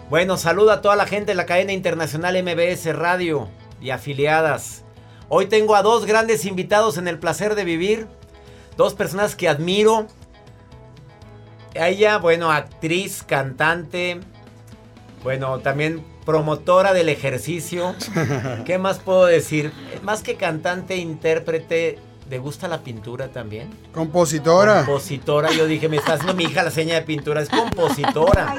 Bueno, 0.09 0.37
saludo 0.37 0.71
a 0.71 0.79
toda 0.79 0.95
la 0.95 1.05
gente 1.05 1.31
de 1.31 1.35
la 1.35 1.45
cadena 1.45 1.73
internacional 1.73 2.41
MBS 2.41 2.95
Radio 2.95 3.49
y 3.81 3.89
afiliadas. 3.89 4.85
Hoy 5.27 5.47
tengo 5.47 5.75
a 5.75 5.81
dos 5.81 6.05
grandes 6.05 6.45
invitados 6.45 6.97
en 6.97 7.09
el 7.09 7.19
placer 7.19 7.55
de 7.55 7.65
vivir, 7.65 8.07
dos 8.77 8.93
personas 8.93 9.35
que 9.35 9.49
admiro. 9.49 10.07
Ella, 11.73 12.17
bueno, 12.17 12.49
actriz, 12.49 13.23
cantante, 13.23 14.21
bueno, 15.21 15.59
también 15.59 16.05
promotora 16.25 16.93
del 16.93 17.09
ejercicio. 17.09 17.93
¿Qué 18.65 18.77
más 18.77 18.99
puedo 18.99 19.25
decir? 19.25 19.73
Más 20.01 20.23
que 20.23 20.35
cantante, 20.35 20.95
intérprete, 20.95 21.99
¿le 22.29 22.37
gusta 22.37 22.67
la 22.67 22.79
pintura 22.79 23.27
también? 23.29 23.69
Compositora. 23.93 24.85
Compositora, 24.85 25.51
yo 25.51 25.65
dije, 25.65 25.89
me 25.89 25.97
está 25.97 26.13
haciendo 26.13 26.33
mi 26.35 26.43
hija 26.45 26.63
la 26.63 26.71
seña 26.71 26.95
de 26.95 27.01
pintura, 27.01 27.41
es 27.41 27.49
compositora. 27.49 28.55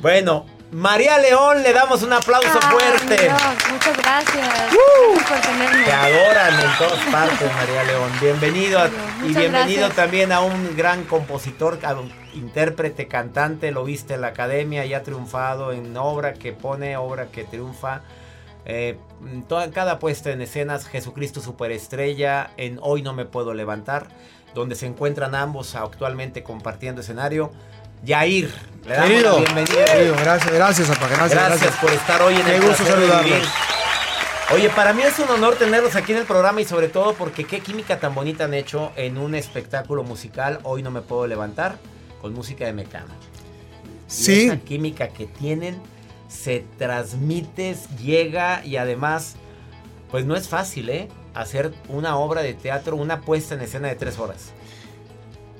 Bueno, 0.00 0.46
María 0.72 1.18
León, 1.18 1.62
le 1.62 1.72
damos 1.72 2.02
un 2.02 2.12
aplauso 2.12 2.58
Ay, 2.62 2.70
fuerte. 2.70 3.22
Dios, 3.24 3.42
muchas 3.72 3.96
gracias. 3.98 4.72
¡Uh! 4.72 5.12
Gracias 5.14 5.28
por 5.28 5.40
tenerme. 5.52 5.84
Te 5.84 5.92
adoran 5.92 6.54
en 6.60 6.78
todas 6.78 7.04
partes, 7.12 7.54
María 7.54 7.84
León. 7.84 8.10
Bienvenido 8.20 8.78
a- 8.80 8.88
y 8.88 9.34
bienvenido 9.34 9.50
gracias. 9.80 9.94
también 9.96 10.32
a 10.32 10.40
un 10.40 10.74
gran 10.76 11.04
compositor, 11.04 11.78
a 11.84 11.92
un 11.94 12.10
intérprete, 12.34 13.06
cantante. 13.06 13.70
Lo 13.70 13.84
viste 13.84 14.14
en 14.14 14.22
la 14.22 14.28
academia, 14.28 14.84
ya 14.86 14.98
ha 14.98 15.02
triunfado 15.02 15.72
en 15.72 15.94
obra 15.96 16.32
que 16.34 16.52
pone, 16.52 16.96
obra 16.96 17.26
que 17.26 17.44
triunfa. 17.44 18.00
Eh, 18.64 18.96
toda, 19.48 19.70
cada 19.70 19.98
puesta 19.98 20.30
en 20.30 20.40
escenas, 20.42 20.86
Jesucristo 20.86 21.40
Superestrella, 21.40 22.50
en 22.56 22.78
Hoy 22.82 23.02
No 23.02 23.12
Me 23.12 23.24
Puedo 23.24 23.54
Levantar, 23.54 24.08
donde 24.54 24.74
se 24.74 24.86
encuentran 24.86 25.34
ambos 25.34 25.74
actualmente 25.74 26.42
compartiendo 26.42 27.00
escenario. 27.00 27.52
Yair, 28.04 28.52
le 28.84 28.94
damos 28.94 29.10
Querido, 29.10 29.32
la 29.32 29.44
bienvenida. 29.44 29.84
querido, 29.84 30.14
gracias, 30.16 30.52
gracias, 30.52 30.88
gracias, 30.88 31.10
Gracias, 31.10 31.48
gracias. 31.48 31.76
por 31.76 31.92
estar 31.92 32.20
hoy 32.22 32.34
en 32.34 32.46
el 32.48 32.60
gusto 32.62 32.84
saludarlos. 32.84 33.48
Oye, 34.54 34.68
para 34.70 34.92
mí 34.92 35.02
es 35.02 35.18
un 35.18 35.30
honor 35.30 35.54
tenerlos 35.54 35.94
aquí 35.96 36.12
en 36.12 36.18
el 36.18 36.24
programa 36.24 36.60
y 36.60 36.64
sobre 36.64 36.88
todo 36.88 37.14
porque 37.14 37.44
qué 37.44 37.60
química 37.60 38.00
tan 38.00 38.14
bonita 38.14 38.44
han 38.44 38.54
hecho 38.54 38.92
en 38.96 39.16
un 39.18 39.34
espectáculo 39.34 40.02
musical. 40.02 40.58
Hoy 40.64 40.82
no 40.82 40.90
me 40.90 41.00
puedo 41.00 41.26
levantar 41.26 41.76
con 42.20 42.34
música 42.34 42.66
de 42.66 42.72
Mecano. 42.72 43.14
Y 44.08 44.12
Sí. 44.12 44.46
Esa 44.46 44.58
química 44.58 45.08
que 45.08 45.26
tienen 45.26 45.80
se 46.32 46.64
transmite, 46.78 47.76
llega 48.02 48.64
y 48.64 48.76
además, 48.76 49.34
pues 50.10 50.24
no 50.24 50.34
es 50.34 50.48
fácil, 50.48 50.88
¿eh? 50.88 51.08
Hacer 51.34 51.72
una 51.88 52.16
obra 52.16 52.42
de 52.42 52.54
teatro, 52.54 52.96
una 52.96 53.20
puesta 53.20 53.54
en 53.54 53.60
escena 53.60 53.88
de 53.88 53.96
tres 53.96 54.18
horas. 54.18 54.52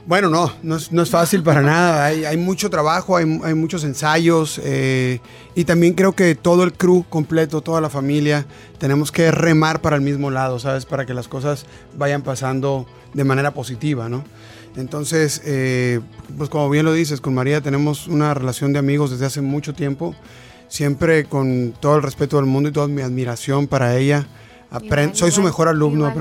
Bueno, 0.05 0.29
no, 0.29 0.53
no 0.65 0.77
es, 0.77 0.91
no 0.91 1.03
es 1.03 1.11
fácil 1.11 1.45
para 1.45 1.63
nada. 1.63 2.05
Hay, 2.05 2.25
hay 2.25 2.37
mucho 2.37 2.69
trabajo, 2.69 3.17
hay, 3.17 3.41
hay 3.45 3.55
muchos 3.55 3.85
ensayos 3.85 4.61
eh, 4.65 5.21
y 5.55 5.65
también 5.65 5.95
creo 5.95 6.13
que 6.13 6.35
todo 6.35 6.65
el 6.65 6.73
crew 6.73 7.05
completo, 7.09 7.61
toda 7.61 7.81
la 7.81 7.89
familia, 7.89 8.45
tenemos 8.79 9.13
que 9.13 9.31
remar 9.31 9.81
para 9.81 9.95
el 9.95 10.03
mismo 10.03 10.31
lado, 10.31 10.59
¿sabes? 10.59 10.87
Para 10.87 11.07
que 11.07 11.15
las 11.15 11.29
cosas 11.29 11.67
vayan 11.97 12.23
pasando 12.23 12.87
de 13.15 13.23
manera 13.23 13.55
positiva, 13.55 14.09
¿no? 14.09 14.25
Entonces, 14.75 15.41
eh, 15.45 16.01
pues 16.37 16.51
como 16.51 16.69
bien 16.69 16.85
lo 16.85 16.93
dices, 16.93 17.21
con 17.21 17.35
María 17.35 17.61
tenemos 17.61 18.09
una 18.09 18.35
relación 18.35 18.73
de 18.73 18.81
amigos 18.81 19.11
desde 19.13 19.27
hace 19.27 19.41
mucho 19.41 19.75
tiempo, 19.75 20.17
siempre 20.73 21.25
con 21.27 21.75
todo 21.79 21.97
el 21.97 22.03
respeto 22.03 22.37
del 22.37 22.47
mundo 22.47 22.71
y 22.71 22.73
toda 22.73 22.89
mi 22.89 23.03
admiración 23.03 23.67
para 23.67 23.95
ella. 23.99 24.27
Soy 25.15 25.31
su 25.31 25.41
igual, 25.41 25.51
mejor 25.51 25.69
alumno, 25.69 26.07
igual, 26.07 26.15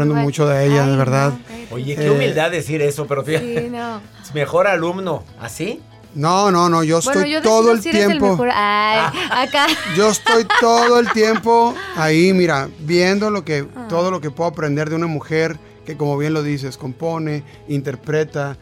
ahí, 11.96 12.34
mira, 12.34 12.68
viendo 12.80 13.32
lo 13.32 13.46
que, 13.46 13.66
Ah. 13.74 13.86
todo 13.88 14.12
lo 14.12 14.20
que 14.20 14.32
puedo 14.32 14.50
aprender 14.50 14.90
de 14.90 14.98
una 14.98 15.08
mujer 15.08 15.58
que, 15.86 15.96
como 15.96 16.18
bien 16.18 16.34
lo 16.34 16.44
dices, 16.44 16.78
compone, 16.78 17.46
interpreta, 17.70 18.58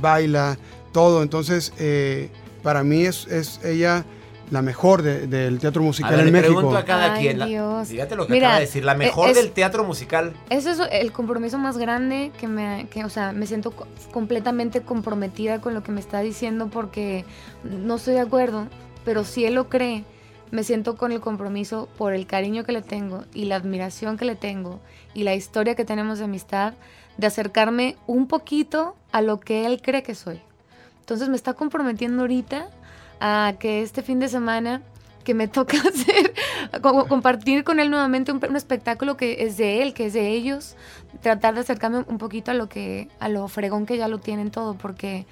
baila, 0.00 0.56
todo. 0.92 1.24
Entonces, 1.24 1.72
eh, 1.80 2.30
para 2.62 2.84
mí 2.84 3.04
es, 3.04 3.26
es 3.26 3.58
ella 3.64 4.04
la 4.50 4.62
mejor 4.62 5.02
de- 5.02 5.26
del 5.26 5.58
teatro 5.58 5.82
A 5.82 5.86
musical 5.86 6.10
ver, 6.12 6.20
en 6.20 6.26
le 6.26 6.32
México. 6.32 6.54
pregunto 6.54 6.76
a 6.78 6.84
cada 6.84 7.14
Ay, 7.14 7.22
quien. 7.22 7.38
la- 7.38 7.46
Dios. 7.46 7.88
Fíjate 7.88 8.14
lo 8.16 8.26
que 8.26 8.32
Mira, 8.34 8.48
acaba 8.48 8.60
de 8.60 8.66
decir. 8.66 8.84
La 8.84 8.94
mejor 8.94 9.30
es- 9.30 9.36
del 9.36 9.50
teatro 9.52 9.84
musical. 9.84 10.32
Eso 10.50 10.70
es 10.70 10.80
el 10.92 11.12
compromiso 11.12 11.58
más 11.58 11.78
grande 11.78 12.30
que 12.38 12.46
me, 12.48 12.86
que, 12.90 13.04
o 13.04 13.08
sea, 13.08 13.32
me 13.32 13.46
siento 13.46 13.70
co- 13.72 13.86
completamente 14.12 14.82
comprometida 14.82 15.60
con 15.60 15.74
lo 15.74 15.82
que 15.82 15.92
me 15.92 16.00
está 16.00 16.20
diciendo 16.20 16.68
porque 16.68 17.24
no 17.64 17.96
estoy 17.96 18.14
de 18.14 18.20
acuerdo, 18.20 18.68
pero 19.04 19.24
si 19.24 19.44
él 19.44 19.54
lo 19.54 19.68
cree, 19.68 20.04
me 20.50 20.62
siento 20.62 20.96
con 20.96 21.10
el 21.10 21.20
compromiso 21.20 21.88
por 21.98 22.12
el 22.12 22.26
cariño 22.26 22.64
que 22.64 22.72
le 22.72 22.82
tengo 22.82 23.24
y 23.34 23.46
la 23.46 23.56
admiración 23.56 24.16
que 24.16 24.24
le 24.24 24.36
tengo 24.36 24.78
y 25.14 25.24
la 25.24 25.34
historia 25.34 25.74
que 25.74 25.84
tenemos 25.84 26.18
de 26.18 26.26
amistad, 26.26 26.74
de 27.16 27.26
acercarme 27.26 27.96
un 28.06 28.28
poquito 28.28 28.94
a 29.10 29.20
lo 29.22 29.40
que 29.40 29.66
él 29.66 29.80
cree 29.82 30.02
que 30.02 30.14
soy. 30.14 30.40
Entonces 31.00 31.28
me 31.28 31.36
está 31.36 31.54
comprometiendo 31.54 32.22
ahorita 32.22 32.68
a 33.20 33.54
que 33.58 33.82
este 33.82 34.02
fin 34.02 34.18
de 34.20 34.28
semana 34.28 34.82
que 35.24 35.34
me 35.34 35.48
toca 35.48 35.76
hacer, 35.88 36.34
co- 36.82 37.06
compartir 37.06 37.64
con 37.64 37.80
él 37.80 37.90
nuevamente 37.90 38.30
un, 38.32 38.40
un 38.46 38.56
espectáculo 38.56 39.16
que 39.16 39.44
es 39.44 39.56
de 39.56 39.82
él, 39.82 39.94
que 39.94 40.06
es 40.06 40.12
de 40.12 40.28
ellos, 40.28 40.76
tratar 41.22 41.54
de 41.54 41.60
acercarme 41.60 42.04
un 42.06 42.18
poquito 42.18 42.50
a 42.50 42.54
lo 42.54 42.68
que, 42.68 43.08
a 43.20 43.28
lo 43.28 43.48
fregón 43.48 43.86
que 43.86 43.96
ya 43.96 44.08
lo 44.08 44.18
tienen 44.18 44.50
todo, 44.50 44.74
porque 44.74 45.26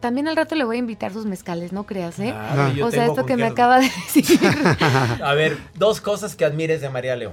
también 0.00 0.28
al 0.28 0.36
rato 0.36 0.54
le 0.54 0.64
voy 0.64 0.76
a 0.76 0.78
invitar 0.78 1.12
sus 1.12 1.26
mezcales, 1.26 1.72
no 1.72 1.84
creas, 1.84 2.18
¿eh? 2.18 2.30
Claro, 2.30 2.72
yo 2.74 2.86
o 2.86 2.90
sea, 2.90 3.06
esto 3.06 3.24
que 3.26 3.36
me 3.36 3.42
acaba 3.46 3.78
de 3.80 3.90
decir. 4.14 4.38
A 5.22 5.34
ver, 5.34 5.56
dos 5.76 6.00
cosas 6.00 6.36
que 6.36 6.44
admires 6.44 6.80
de 6.80 6.90
María 6.90 7.16
León. 7.16 7.32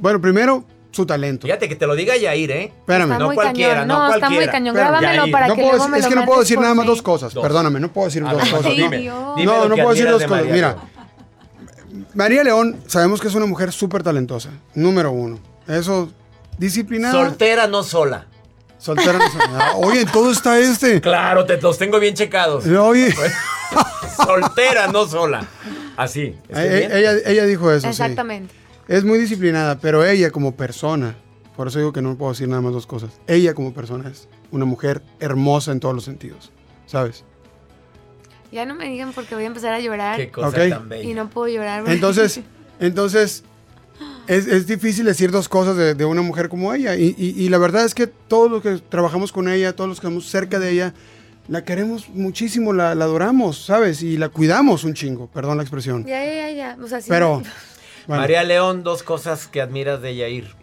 Bueno, 0.00 0.20
primero, 0.20 0.64
su 0.92 1.04
talento. 1.06 1.46
Fíjate 1.46 1.68
que 1.68 1.74
te 1.76 1.86
lo 1.86 1.94
diga 1.96 2.16
Yair, 2.16 2.50
¿eh? 2.52 2.64
Espérame. 2.78 3.10
Está 3.12 3.18
no 3.18 3.26
muy 3.26 3.34
cualquiera, 3.34 3.74
cañón, 3.74 3.88
no, 3.88 3.98
no, 3.98 4.06
está 4.06 4.18
cualquiera. 4.20 4.44
muy 4.46 4.52
cañón. 4.52 4.74
Grábamelo 4.76 5.12
Yair, 5.22 5.32
para 5.32 5.48
no 5.48 5.54
que 5.56 5.62
puedo 5.62 5.76
luego 5.76 5.84
decir- 5.84 5.90
me 5.92 5.98
es 5.98 6.04
lo 6.04 6.08
que 6.10 6.14
no 6.16 6.24
puedo 6.26 6.40
decir 6.40 6.60
nada 6.60 6.74
más 6.74 6.86
dos 6.86 7.02
cosas. 7.02 7.34
Dos. 7.34 7.42
Perdóname, 7.42 7.80
no 7.80 7.92
puedo 7.92 8.06
decir 8.06 8.22
A 8.24 8.32
dos 8.32 8.48
cosas. 8.48 8.72
dime, 8.76 9.04
no, 9.04 9.68
no 9.68 9.74
puedo 9.74 9.90
decir 9.90 10.08
dos 10.08 10.20
de 10.20 10.26
cosas. 10.28 10.44
María 10.46 10.52
Mira, 10.54 10.68
León. 10.68 12.06
María 12.14 12.44
León, 12.44 12.76
sabemos 12.86 13.20
que 13.20 13.28
es 13.28 13.34
una 13.34 13.46
mujer 13.46 13.72
súper 13.72 14.02
talentosa. 14.02 14.50
Número 14.74 15.10
uno. 15.12 15.38
Eso, 15.66 16.10
disciplinada. 16.58 17.12
Soltera, 17.12 17.66
no 17.66 17.82
sola. 17.82 18.26
Soltera. 18.78 19.12
no 19.18 19.30
sola. 19.30 19.48
Ah, 19.58 19.72
Oye, 19.76 20.02
en 20.02 20.08
todo 20.12 20.30
está 20.32 20.58
este. 20.58 21.00
Claro, 21.00 21.44
te 21.46 21.60
los 21.60 21.78
tengo 21.78 21.98
bien 22.00 22.14
checados. 22.14 22.66
Oye, 22.66 23.14
Soltera, 24.16 24.88
no 24.88 25.06
sola. 25.06 25.46
Así. 25.96 26.36
¿estoy 26.48 26.64
eh, 26.64 26.76
bien? 26.78 26.92
ella, 26.92 27.12
ella 27.24 27.44
dijo 27.44 27.70
eso. 27.72 27.92
sí. 27.92 28.02
Es 28.88 29.04
muy 29.04 29.18
disciplinada, 29.18 29.78
pero 29.78 30.04
ella 30.04 30.30
como 30.30 30.54
persona, 30.56 31.14
por 31.56 31.68
eso 31.68 31.78
digo 31.78 31.92
que 31.92 32.02
no 32.02 32.16
puedo 32.16 32.32
decir 32.32 32.48
nada 32.48 32.60
más 32.62 32.72
dos 32.72 32.86
cosas. 32.86 33.10
Ella 33.26 33.54
como 33.54 33.72
persona 33.72 34.08
es 34.10 34.28
una 34.50 34.64
mujer 34.64 35.02
hermosa 35.20 35.72
en 35.72 35.80
todos 35.80 35.94
los 35.94 36.04
sentidos, 36.04 36.50
¿sabes? 36.86 37.24
Ya 38.50 38.66
no 38.66 38.74
me 38.74 38.86
digan 38.88 39.12
porque 39.12 39.34
voy 39.34 39.44
a 39.44 39.46
empezar 39.46 39.72
a 39.72 39.80
llorar 39.80 40.16
Qué 40.18 40.30
cosa 40.30 40.48
Ok. 40.48 40.68
tan 40.68 40.88
bella. 40.88 41.08
y 41.08 41.14
no 41.14 41.30
puedo 41.30 41.48
llorar. 41.48 41.84
Entonces, 41.88 42.40
entonces 42.80 43.44
es, 44.26 44.46
es 44.46 44.66
difícil 44.66 45.06
decir 45.06 45.30
dos 45.30 45.48
cosas 45.48 45.76
de, 45.76 45.94
de 45.94 46.04
una 46.04 46.20
mujer 46.22 46.48
como 46.50 46.74
ella. 46.74 46.94
Y, 46.96 47.14
y- 47.16 47.34
y 47.42 47.48
la 47.48 47.56
verdad 47.58 47.84
es 47.86 47.94
que 47.94 48.06
todos 48.06 48.50
los 48.50 48.62
que 48.62 48.76
trabajamos 48.88 49.32
con 49.32 49.48
ella, 49.48 49.74
todos 49.74 49.88
los 49.88 50.00
que 50.00 50.06
estamos 50.06 50.26
cerca 50.28 50.58
de 50.58 50.70
ella, 50.70 50.92
la 51.48 51.64
queremos 51.64 52.08
muchísimo, 52.10 52.72
la, 52.74 52.94
la 52.94 53.04
adoramos, 53.06 53.64
¿sabes? 53.64 54.02
Y 54.02 54.18
la 54.18 54.28
cuidamos 54.28 54.84
un 54.84 54.92
chingo, 54.94 55.28
perdón 55.28 55.56
la 55.56 55.62
expresión. 55.62 56.04
Ya, 56.04 56.22
ya, 56.24 56.34
ya, 56.34 56.50
ya. 56.50 56.78
O 56.82 56.86
sea, 56.88 57.00
sí 57.00 57.08
Pero, 57.08 57.40
me- 57.40 57.46
bueno, 58.06 58.20
María 58.22 58.42
León, 58.44 58.82
dos 58.82 59.02
cosas 59.02 59.46
que 59.46 59.60
admiras 59.60 60.00
de 60.02 60.16
Yair. 60.16 60.54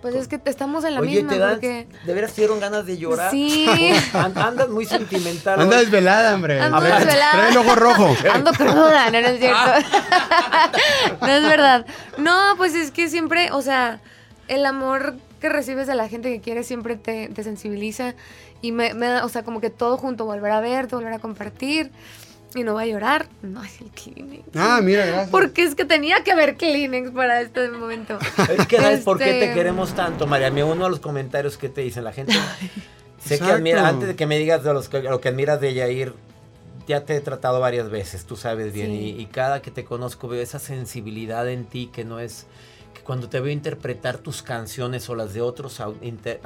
Pues 0.00 0.14
es 0.14 0.28
que 0.28 0.40
estamos 0.44 0.84
en 0.84 0.94
la 0.94 1.00
Oye, 1.00 1.16
misma 1.16 1.30
te 1.32 1.38
dan, 1.38 1.50
porque... 1.54 1.88
de 2.04 2.14
veras 2.14 2.32
te 2.32 2.42
dieron 2.42 2.60
ganas 2.60 2.86
de 2.86 2.98
llorar. 2.98 3.32
Sí. 3.32 3.66
An- 4.12 4.38
Andas 4.38 4.68
muy 4.68 4.84
sentimental. 4.84 5.60
Anda 5.60 5.76
hoy. 5.76 5.82
desvelada, 5.84 6.34
hombre. 6.36 6.60
Ando 6.60 6.76
A 6.76 6.80
ver, 6.80 6.94
desvelada. 6.98 7.32
Trae 7.32 7.50
el 7.50 7.56
ojo 7.56 7.74
rojo. 7.74 8.16
Ando 8.32 8.52
cruda, 8.52 9.10
no, 9.10 9.20
no 9.20 9.26
es 9.26 9.40
cierto. 9.40 9.58
no 11.20 11.26
es 11.28 11.42
verdad. 11.42 11.86
No, 12.16 12.54
pues 12.56 12.74
es 12.76 12.92
que 12.92 13.08
siempre, 13.08 13.50
o 13.50 13.60
sea, 13.60 14.00
el 14.46 14.64
amor 14.66 15.16
que 15.40 15.48
recibes 15.48 15.86
de 15.88 15.94
la 15.96 16.08
gente 16.08 16.32
que 16.32 16.40
quieres 16.40 16.66
siempre 16.66 16.94
te, 16.96 17.28
te 17.28 17.42
sensibiliza 17.42 18.14
y 18.60 18.70
me, 18.72 18.94
me 18.94 19.06
da, 19.06 19.24
o 19.24 19.28
sea, 19.28 19.42
como 19.42 19.60
que 19.60 19.70
todo 19.70 19.96
junto, 19.96 20.24
volver 20.24 20.52
a 20.52 20.60
verte, 20.60 20.94
volver 20.94 21.12
a 21.12 21.18
compartir 21.18 21.90
y 22.54 22.62
no 22.64 22.74
va 22.74 22.82
a 22.82 22.86
llorar. 22.86 23.28
No, 23.42 23.62
es 23.62 23.80
el 23.80 23.88
Kleenex. 23.90 24.44
Ah, 24.54 24.80
mira, 24.82 25.04
gracias. 25.06 25.30
Porque 25.30 25.62
es 25.64 25.74
que 25.74 25.84
tenía 25.84 26.22
que 26.24 26.32
haber 26.32 26.56
Kleenex 26.56 27.10
para 27.10 27.40
este 27.40 27.68
momento. 27.70 28.18
Es 28.58 28.66
que 28.66 28.76
sabes 28.78 29.00
por 29.04 29.18
qué 29.18 29.24
te 29.24 29.40
Este- 29.44 29.54
queremos 29.54 29.94
tanto, 29.94 30.26
María. 30.26 30.50
Me 30.50 30.64
uno 30.64 30.86
a 30.86 30.88
los 30.88 31.00
comentarios 31.00 31.56
que 31.58 31.68
te 31.68 31.82
dicen 31.82 32.04
la 32.04 32.12
gente. 32.12 32.32
sé 33.24 33.38
que 33.38 33.44
admira, 33.44 33.86
antes 33.88 34.08
de 34.08 34.16
que 34.16 34.26
me 34.26 34.38
digas 34.38 34.62
de 34.64 34.72
los 34.72 34.88
que- 34.88 35.02
lo 35.02 35.20
que 35.20 35.28
admiras 35.28 35.60
de 35.60 35.74
Yair, 35.74 36.14
ya 36.86 37.04
te 37.04 37.16
he 37.16 37.20
tratado 37.20 37.60
varias 37.60 37.90
veces, 37.90 38.24
tú 38.24 38.36
sabes 38.36 38.72
bien. 38.72 38.86
Sí. 38.92 39.14
Y, 39.18 39.20
y 39.22 39.26
cada 39.26 39.60
que 39.60 39.70
te 39.70 39.84
conozco 39.84 40.26
veo 40.28 40.42
esa 40.42 40.58
sensibilidad 40.58 41.46
en 41.48 41.64
ti 41.66 41.90
que 41.92 42.04
no 42.04 42.18
es. 42.20 42.46
que 42.94 43.02
cuando 43.02 43.28
te 43.28 43.40
veo 43.40 43.52
interpretar 43.52 44.16
tus 44.18 44.42
canciones 44.42 45.08
o 45.10 45.14
las 45.14 45.34
de 45.34 45.42
otros 45.42 45.82
inter- 46.00 46.40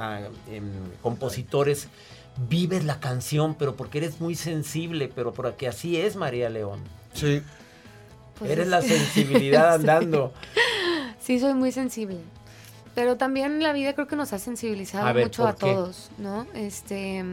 em, 0.51 0.65
compositores, 1.01 1.87
vives 2.49 2.83
la 2.85 2.99
canción, 2.99 3.55
pero 3.55 3.75
porque 3.75 3.99
eres 3.99 4.19
muy 4.19 4.35
sensible, 4.35 5.09
pero 5.13 5.33
porque 5.33 5.67
así 5.67 5.97
es 5.97 6.15
María 6.15 6.49
León. 6.49 6.79
Sí. 7.13 7.41
Pues 8.39 8.51
eres 8.51 8.65
es 8.65 8.71
la 8.71 8.81
sensibilidad 8.81 9.73
andando. 9.75 10.33
Sí, 11.19 11.39
soy 11.39 11.53
muy 11.53 11.71
sensible. 11.71 12.17
Pero 12.95 13.17
también 13.17 13.61
la 13.61 13.73
vida 13.73 13.93
creo 13.93 14.07
que 14.07 14.15
nos 14.15 14.33
ha 14.33 14.39
sensibilizado 14.39 15.07
A 15.07 15.13
ver, 15.13 15.25
mucho 15.25 15.43
¿por 15.43 15.51
a 15.51 15.55
qué? 15.55 15.59
todos, 15.73 16.09
¿no? 16.19 16.45
Este, 16.53 17.23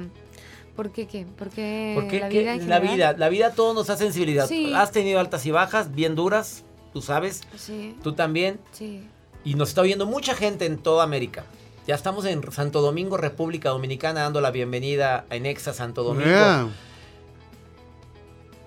¿por 0.77 0.91
qué 0.91 1.07
qué? 1.07 1.27
Porque 1.37 1.93
Porque 1.95 2.21
la 2.21 2.29
que 2.31 2.39
vida 2.41 2.55
en 2.55 2.69
la 2.69 2.79
vida, 2.79 3.13
la 3.15 3.29
vida 3.29 3.49
a 3.49 3.51
todos 3.53 3.75
nos 3.75 3.87
da 3.89 3.97
sensibilidad. 3.97 4.47
Sí. 4.47 4.73
Has 4.75 4.91
tenido 4.91 5.21
altas 5.21 5.45
y 5.45 5.51
bajas, 5.51 5.95
bien 5.95 6.15
duras, 6.15 6.65
tú 6.95 7.03
sabes, 7.03 7.43
Sí, 7.57 7.95
tú 8.03 8.13
también. 8.15 8.59
sí. 8.73 9.07
Y 9.43 9.55
nos 9.55 9.71
está 9.71 9.81
oyendo 9.81 10.05
mucha 10.05 10.35
gente 10.35 10.67
en 10.67 10.77
toda 10.77 11.03
América. 11.03 11.45
Ya 11.87 11.95
estamos 11.95 12.25
en 12.27 12.43
Santo 12.53 12.83
Domingo, 12.83 13.17
República 13.17 13.71
Dominicana, 13.71 14.21
dando 14.21 14.41
la 14.41 14.51
bienvenida 14.51 15.25
a 15.31 15.37
Enexa 15.37 15.73
Santo 15.73 16.03
Domingo. 16.03 16.29
Yeah. 16.29 16.69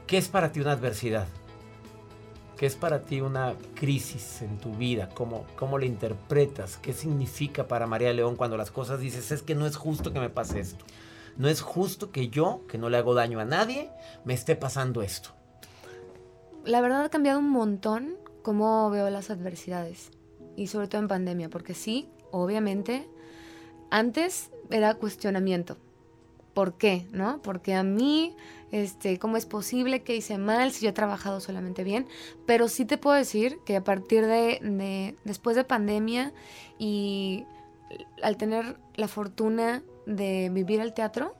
¿Qué 0.07 0.17
es 0.17 0.27
para 0.27 0.51
ti 0.51 0.59
una 0.59 0.71
adversidad? 0.71 1.27
¿Qué 2.57 2.65
es 2.65 2.75
para 2.75 3.01
ti 3.01 3.21
una 3.21 3.55
crisis 3.75 4.41
en 4.41 4.57
tu 4.57 4.73
vida? 4.73 5.09
¿Cómo, 5.13 5.45
¿Cómo 5.57 5.77
la 5.77 5.85
interpretas? 5.85 6.77
¿Qué 6.77 6.91
significa 6.91 7.67
para 7.67 7.87
María 7.87 8.11
León 8.13 8.35
cuando 8.35 8.57
las 8.57 8.71
cosas 8.71 8.99
dices, 8.99 9.31
es 9.31 9.43
que 9.43 9.53
no 9.53 9.67
es 9.67 9.75
justo 9.75 10.11
que 10.11 10.19
me 10.19 10.29
pase 10.29 10.59
esto? 10.59 10.83
No 11.37 11.47
es 11.47 11.61
justo 11.61 12.11
que 12.11 12.29
yo, 12.29 12.61
que 12.67 12.77
no 12.77 12.89
le 12.89 12.97
hago 12.97 13.13
daño 13.13 13.39
a 13.39 13.45
nadie, 13.45 13.89
me 14.25 14.33
esté 14.33 14.55
pasando 14.55 15.01
esto. 15.01 15.29
La 16.65 16.81
verdad 16.81 17.03
ha 17.05 17.09
cambiado 17.09 17.39
un 17.39 17.49
montón 17.49 18.15
cómo 18.41 18.89
veo 18.89 19.09
las 19.09 19.29
adversidades. 19.29 20.11
Y 20.55 20.67
sobre 20.67 20.87
todo 20.87 21.01
en 21.01 21.07
pandemia, 21.07 21.49
porque 21.49 21.73
sí, 21.73 22.09
obviamente, 22.41 23.07
antes 23.89 24.51
era 24.69 24.95
cuestionamiento. 24.95 25.77
¿Por 26.53 26.77
qué? 26.77 27.07
¿No? 27.11 27.41
Porque 27.41 27.73
a 27.73 27.83
mí, 27.83 28.35
este, 28.71 29.17
¿cómo 29.17 29.37
es 29.37 29.45
posible 29.45 30.03
que 30.03 30.15
hice 30.15 30.37
mal 30.37 30.71
si 30.71 30.83
yo 30.85 30.89
he 30.89 30.93
trabajado 30.93 31.39
solamente 31.39 31.83
bien? 31.83 32.07
Pero 32.45 32.67
sí 32.67 32.85
te 32.85 32.97
puedo 32.97 33.15
decir 33.15 33.57
que 33.65 33.75
a 33.75 33.83
partir 33.83 34.25
de, 34.25 34.59
de- 34.61 35.15
después 35.23 35.55
de 35.55 35.63
pandemia 35.63 36.31
y 36.77 37.45
al 38.21 38.37
tener 38.37 38.77
la 38.95 39.07
fortuna 39.07 39.83
de 40.05 40.49
vivir 40.53 40.79
el 40.79 40.93
teatro, 40.93 41.35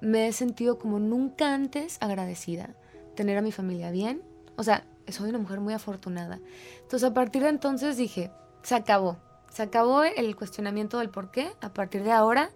me 0.00 0.28
he 0.28 0.32
sentido 0.32 0.78
como 0.78 0.98
nunca 0.98 1.52
antes 1.54 1.98
agradecida. 2.00 2.74
Tener 3.14 3.36
a 3.36 3.42
mi 3.42 3.52
familia 3.52 3.90
bien. 3.90 4.22
O 4.56 4.62
sea, 4.62 4.84
soy 5.08 5.28
una 5.28 5.38
mujer 5.38 5.60
muy 5.60 5.74
afortunada. 5.74 6.40
Entonces, 6.82 7.08
a 7.08 7.12
partir 7.14 7.42
de 7.42 7.50
entonces 7.50 7.96
dije, 7.98 8.30
se 8.62 8.74
acabó. 8.74 9.18
Se 9.52 9.62
acabó 9.62 10.02
el 10.02 10.34
cuestionamiento 10.34 10.98
del 10.98 11.10
por 11.10 11.30
qué. 11.30 11.50
A 11.60 11.74
partir 11.74 12.04
de 12.04 12.12
ahora, 12.12 12.50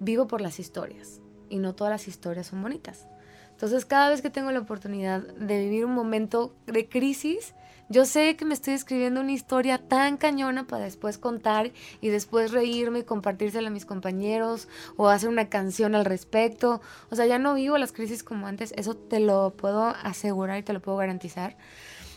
vivo 0.00 0.26
por 0.26 0.40
las 0.40 0.58
historias. 0.58 1.20
Y 1.50 1.58
no 1.58 1.74
todas 1.74 1.90
las 1.90 2.08
historias 2.08 2.46
son 2.46 2.62
bonitas. 2.62 3.06
Entonces, 3.50 3.84
cada 3.84 4.08
vez 4.08 4.22
que 4.22 4.30
tengo 4.30 4.50
la 4.50 4.60
oportunidad 4.60 5.20
de 5.20 5.58
vivir 5.58 5.84
un 5.84 5.92
momento 5.92 6.54
de 6.66 6.88
crisis, 6.88 7.54
yo 7.90 8.04
sé 8.04 8.36
que 8.36 8.44
me 8.44 8.54
estoy 8.54 8.74
escribiendo 8.74 9.20
una 9.20 9.32
historia 9.32 9.78
tan 9.78 10.16
cañona 10.16 10.66
para 10.66 10.84
después 10.84 11.18
contar 11.18 11.72
y 12.00 12.08
después 12.08 12.52
reírme 12.52 13.00
y 13.00 13.02
compartírsela 13.02 13.68
a 13.68 13.72
mis 13.72 13.84
compañeros 13.84 14.68
o 14.96 15.08
hacer 15.08 15.28
una 15.28 15.48
canción 15.48 15.94
al 15.94 16.04
respecto. 16.04 16.80
O 17.10 17.16
sea, 17.16 17.26
ya 17.26 17.38
no 17.38 17.54
vivo 17.54 17.76
las 17.78 17.92
crisis 17.92 18.22
como 18.22 18.46
antes, 18.46 18.72
eso 18.76 18.94
te 18.94 19.20
lo 19.20 19.54
puedo 19.56 19.86
asegurar 19.86 20.58
y 20.58 20.62
te 20.62 20.72
lo 20.72 20.80
puedo 20.80 20.98
garantizar. 20.98 21.56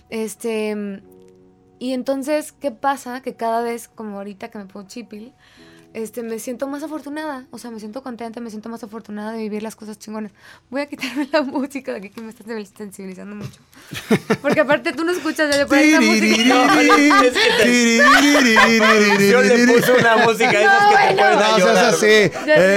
Este, 0.10 1.02
y 1.82 1.94
entonces, 1.94 2.52
¿qué 2.52 2.70
pasa? 2.70 3.24
Que 3.24 3.34
cada 3.36 3.64
vez, 3.64 3.88
como 3.88 4.18
ahorita 4.18 4.52
que 4.52 4.60
me 4.60 4.66
pongo 4.68 4.88
chipil, 4.88 5.34
este, 5.94 6.24
me 6.24 6.40
siento 6.40 6.68
más 6.68 6.84
afortunada, 6.84 7.46
o 7.52 7.58
sea, 7.58 7.72
me 7.72 7.80
siento 7.80 8.02
contenta, 8.04 8.40
me 8.40 8.50
siento 8.50 8.70
más 8.70 8.84
afortunada 8.84 9.32
de 9.34 9.40
vivir 9.40 9.62
las 9.64 9.76
cosas 9.76 9.98
chingonas. 10.00 10.32
Voy 10.70 10.82
a 10.82 10.86
quitarme 10.88 11.28
la 11.34 11.42
música 11.42 11.92
de 11.92 11.98
aquí 12.00 12.10
que 12.10 12.22
me 12.22 12.30
está 12.30 12.44
sensibilizando 12.78 13.36
mucho. 13.36 13.60
Porque 14.42 14.60
aparte 14.62 14.94
tú 14.94 15.04
no 15.04 15.12
escuchas, 15.12 15.50
ya 15.52 15.58
le 15.58 15.66
pones 15.66 15.92
la 15.92 16.02
música. 16.02 16.22
Es 17.22 17.34
que 17.34 17.64
te- 17.64 17.98
la 17.98 18.90
producción 18.90 19.48
le 19.48 19.68
puso 19.68 19.96
una 19.96 20.18
música 20.18 20.52
de 20.52 20.64
esas 20.64 20.86
que 20.88 20.96
te 21.08 21.14
bueno. 21.14 21.40
No 21.40 21.56
ayudar. 21.56 21.86
así. 21.86 22.06
Eh, 22.08 22.32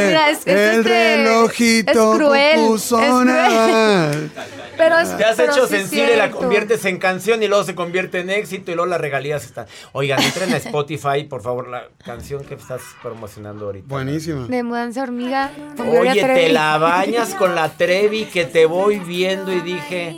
mira, 0.09 0.31
es- 0.31 0.39
es 0.39 0.47
el 0.47 0.79
este- 0.81 1.17
relojito 1.17 1.93
es 2.13 2.19
cruel, 2.19 2.75
es. 2.75 2.93
Pero 4.77 4.99
es, 4.99 5.17
Te 5.17 5.25
has 5.25 5.37
pero 5.37 5.53
hecho 5.53 5.69
sí 5.69 5.77
es 5.77 5.81
sensible, 5.83 6.17
la 6.17 6.33
conviertes 6.33 6.85
en 6.85 6.99
canción 6.99 7.41
y 7.45 7.47
luego 7.47 7.63
se 7.63 7.77
convierte 7.77 8.19
en 8.19 8.31
éxito 8.31 8.73
y 8.73 8.75
luego 8.75 8.91
las 8.91 9.01
regalías 9.01 9.45
están. 9.45 9.67
Oigan, 9.93 10.21
entren 10.21 10.53
a 10.53 10.57
Spotify, 10.57 11.23
por 11.29 11.43
favor, 11.43 11.69
la 11.69 11.85
canción 12.05 12.43
que 12.45 12.55
estás 12.55 12.83
promocionando 13.05 13.67
ahorita. 13.67 13.87
Buenísima. 13.87 14.47
De 14.49 14.63
mudanza 14.65 15.03
hormiga. 15.03 15.53
Oye, 15.79 16.21
te 16.23 16.49
la 16.49 16.79
bañas 16.79 17.35
con 17.35 17.55
la 17.55 17.69
Trevi 17.69 18.25
que 18.25 18.45
te 18.47 18.67
voy 18.67 18.99
viendo 18.99 19.53
y 19.53 19.61
dije. 19.61 20.17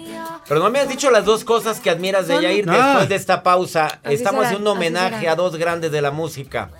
Pero 0.49 0.61
no 0.61 0.70
me 0.70 0.79
has 0.79 0.88
dicho 0.88 1.11
las 1.11 1.25
dos 1.25 1.44
cosas 1.44 1.81
que 1.81 1.90
admiras 1.90 2.29
de 2.29 2.40
Yair 2.40 2.64
Ah. 2.70 2.87
después 2.87 3.09
de 3.09 3.14
esta 3.16 3.42
pausa. 3.42 3.87
Así 4.05 4.14
Estamos 4.14 4.38
será, 4.44 4.49
haciendo 4.51 4.70
un 4.72 4.77
homenaje 4.79 5.29
a 5.29 5.35
dos 5.35 5.57
grandes 5.57 5.90
de 5.90 6.01
la 6.01 6.12
música, 6.12 6.70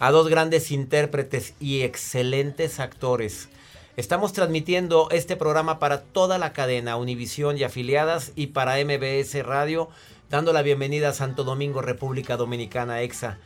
a 0.00 0.10
dos 0.10 0.28
grandes 0.28 0.72
intérpretes 0.72 1.54
y 1.60 1.82
excelentes 1.82 2.80
actores. 2.80 3.48
Estamos 3.96 4.32
transmitiendo 4.32 5.08
este 5.12 5.36
programa 5.36 5.78
para 5.78 6.00
toda 6.00 6.38
la 6.38 6.52
cadena, 6.52 6.96
Univisión 6.96 7.56
y 7.58 7.62
afiliadas, 7.62 8.32
y 8.34 8.48
para 8.48 8.78
MBS 8.78 9.42
Radio, 9.44 9.88
dando 10.30 10.52
la 10.52 10.62
bienvenida 10.62 11.10
a 11.10 11.12
Santo 11.12 11.44
Domingo, 11.44 11.80
República 11.82 12.36
Dominicana, 12.36 13.02
EXA. 13.02 13.38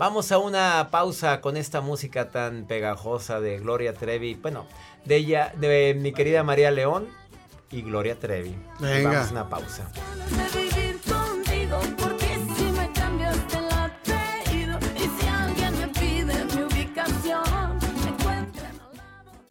Vamos 0.00 0.32
a 0.32 0.38
una 0.38 0.88
pausa 0.90 1.42
con 1.42 1.58
esta 1.58 1.82
música 1.82 2.30
tan 2.30 2.64
pegajosa 2.64 3.38
de 3.38 3.58
Gloria 3.58 3.92
Trevi. 3.92 4.32
Bueno, 4.32 4.64
de 5.04 5.16
ella, 5.16 5.52
de 5.58 5.94
mi 5.94 6.12
querida 6.12 6.42
María 6.42 6.70
León 6.70 7.06
y 7.70 7.82
Gloria 7.82 8.18
Trevi. 8.18 8.56
Venga. 8.78 9.10
Vamos 9.10 9.28
a 9.28 9.32
una 9.32 9.48
pausa. 9.50 9.90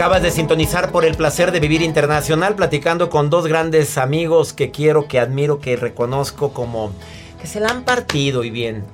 Acabas 0.00 0.22
de 0.22 0.30
sintonizar 0.30 0.92
por 0.92 1.04
el 1.04 1.14
placer 1.14 1.52
de 1.52 1.60
vivir 1.60 1.82
internacional, 1.82 2.54
platicando 2.54 3.10
con 3.10 3.28
dos 3.28 3.46
grandes 3.46 3.98
amigos 3.98 4.54
que 4.54 4.70
quiero, 4.70 5.06
que 5.06 5.20
admiro, 5.20 5.60
que 5.60 5.76
reconozco 5.76 6.54
como 6.54 6.90
que 7.38 7.46
se 7.46 7.60
la 7.60 7.68
han 7.68 7.84
partido 7.84 8.42
y 8.42 8.48
bien, 8.48 8.86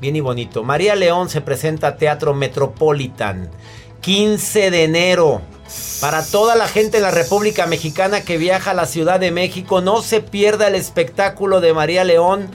bien 0.00 0.16
y 0.16 0.20
bonito. 0.20 0.64
María 0.64 0.94
León 0.94 1.28
se 1.28 1.42
presenta 1.42 1.88
a 1.88 1.96
Teatro 1.98 2.32
Metropolitan, 2.32 3.50
15 4.00 4.70
de 4.70 4.84
enero. 4.84 5.42
Para 6.00 6.24
toda 6.24 6.56
la 6.56 6.66
gente 6.66 6.96
en 6.96 7.02
la 7.02 7.10
República 7.10 7.66
Mexicana 7.66 8.22
que 8.22 8.38
viaja 8.38 8.70
a 8.70 8.74
la 8.74 8.86
Ciudad 8.86 9.20
de 9.20 9.32
México, 9.32 9.82
no 9.82 10.00
se 10.00 10.22
pierda 10.22 10.68
el 10.68 10.76
espectáculo 10.76 11.60
de 11.60 11.74
María 11.74 12.04
León. 12.04 12.48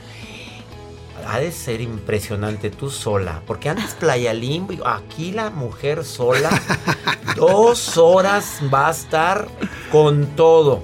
Ha 1.32 1.39
de 1.39 1.52
ser 1.52 1.80
impresionante 1.82 2.70
tú 2.72 2.89
sola, 2.89 3.42
porque 3.46 3.70
antes 3.70 3.94
Playa 3.94 4.34
Limbo, 4.34 4.74
y 4.74 4.80
aquí 4.84 5.32
la 5.32 5.50
mujer 5.52 6.04
sola, 6.04 6.50
dos 7.36 7.98
horas 7.98 8.60
va 8.74 8.88
a 8.88 8.92
estar 8.92 9.48
con 9.92 10.26
todo. 10.36 10.82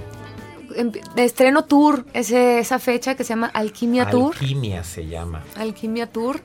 Em- 0.75 0.91
Estreno 1.15 1.63
tour, 1.65 2.05
ese, 2.13 2.59
esa 2.59 2.79
fecha 2.79 3.15
que 3.15 3.23
se 3.23 3.29
llama 3.29 3.47
Alquimia 3.47 4.09
Tour. 4.09 4.33
Alquimia 4.33 4.83
se 4.83 5.07
llama. 5.07 5.41
Alquimia 5.57 6.07
Tour, 6.07 6.41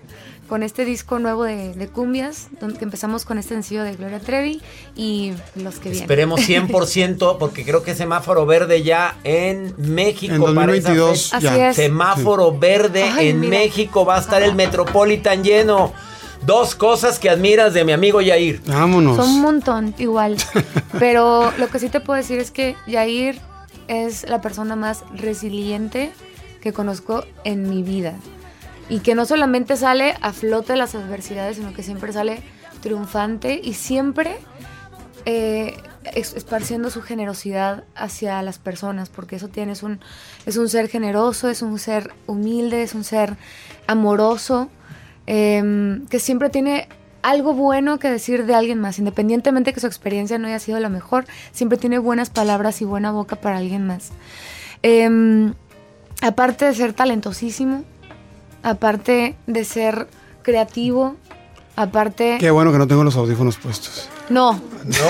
con 0.50 0.64
este 0.64 0.84
disco 0.84 1.20
nuevo 1.20 1.44
de, 1.44 1.74
de 1.74 1.86
cumbias, 1.86 2.48
donde 2.60 2.76
empezamos 2.80 3.24
con 3.24 3.38
este 3.38 3.54
sencillo 3.54 3.84
de 3.84 3.94
Gloria 3.94 4.18
Trevi 4.18 4.60
y 4.96 5.32
los 5.54 5.76
que 5.76 5.90
vienen. 5.90 6.02
Esperemos 6.02 6.40
100% 6.40 7.38
porque 7.38 7.64
creo 7.64 7.84
que 7.84 7.94
semáforo 7.94 8.44
verde 8.46 8.82
ya 8.82 9.16
en 9.22 9.72
México. 9.78 10.34
En 10.48 10.54
para 10.56 10.74
esa 10.74 10.88
2022 10.90 11.22
fecha. 11.30 11.38
ya. 11.38 11.52
Así 11.52 11.60
es. 11.60 11.76
Semáforo 11.76 12.58
verde 12.58 13.04
Ay, 13.04 13.28
en 13.28 13.38
mira. 13.38 13.58
México 13.58 14.04
va 14.04 14.16
a 14.16 14.20
estar 14.20 14.42
el 14.42 14.56
Metropolitan 14.56 15.44
lleno. 15.44 15.92
Dos 16.44 16.74
cosas 16.74 17.20
que 17.20 17.30
admiras 17.30 17.72
de 17.72 17.84
mi 17.84 17.92
amigo 17.92 18.20
Yair. 18.20 18.60
Vámonos. 18.66 19.18
Son 19.18 19.28
un 19.28 19.42
montón, 19.42 19.94
igual. 19.98 20.36
Pero 20.98 21.52
lo 21.58 21.68
que 21.68 21.78
sí 21.78 21.90
te 21.90 22.00
puedo 22.00 22.16
decir 22.16 22.40
es 22.40 22.50
que 22.50 22.74
Yair 22.88 23.38
es 23.86 24.28
la 24.28 24.40
persona 24.40 24.74
más 24.74 25.04
resiliente 25.14 26.10
que 26.60 26.72
conozco 26.72 27.24
en 27.44 27.70
mi 27.70 27.84
vida. 27.84 28.14
Y 28.90 29.00
que 29.00 29.14
no 29.14 29.24
solamente 29.24 29.76
sale 29.76 30.16
a 30.20 30.32
flote 30.34 30.76
las 30.76 30.94
adversidades, 30.94 31.56
sino 31.56 31.72
que 31.72 31.82
siempre 31.82 32.12
sale 32.12 32.42
triunfante 32.82 33.60
y 33.62 33.74
siempre 33.74 34.36
eh, 35.26 35.76
esparciendo 36.14 36.90
su 36.90 37.02
generosidad 37.02 37.84
hacia 37.94 38.42
las 38.42 38.58
personas, 38.58 39.10
porque 39.10 39.36
eso 39.36 39.48
tiene, 39.48 39.72
es 39.72 39.82
un, 39.82 40.00
es 40.46 40.56
un 40.56 40.68
ser 40.68 40.88
generoso, 40.88 41.48
es 41.48 41.62
un 41.62 41.78
ser 41.78 42.12
humilde, 42.26 42.82
es 42.82 42.94
un 42.94 43.04
ser 43.04 43.36
amoroso, 43.86 44.70
em, 45.26 46.06
que 46.06 46.18
siempre 46.18 46.48
tiene 46.48 46.88
algo 47.22 47.52
bueno 47.52 47.98
que 47.98 48.10
decir 48.10 48.46
de 48.46 48.54
alguien 48.54 48.80
más, 48.80 48.98
independientemente 48.98 49.74
que 49.74 49.80
su 49.80 49.86
experiencia 49.86 50.38
no 50.38 50.48
haya 50.48 50.58
sido 50.58 50.80
la 50.80 50.88
mejor, 50.88 51.26
siempre 51.52 51.76
tiene 51.76 51.98
buenas 51.98 52.30
palabras 52.30 52.80
y 52.80 52.86
buena 52.86 53.12
boca 53.12 53.36
para 53.36 53.58
alguien 53.58 53.86
más. 53.86 54.10
Em, 54.82 55.52
aparte 56.22 56.64
de 56.64 56.74
ser 56.74 56.94
talentosísimo, 56.94 57.84
aparte 58.62 59.36
de 59.46 59.64
ser 59.64 60.06
creativo, 60.42 61.16
aparte... 61.76 62.36
Qué 62.40 62.50
bueno 62.50 62.72
que 62.72 62.78
no 62.78 62.86
tengo 62.86 63.04
los 63.04 63.16
audífonos 63.16 63.56
puestos. 63.56 64.08
No, 64.28 64.52
No, 64.52 64.62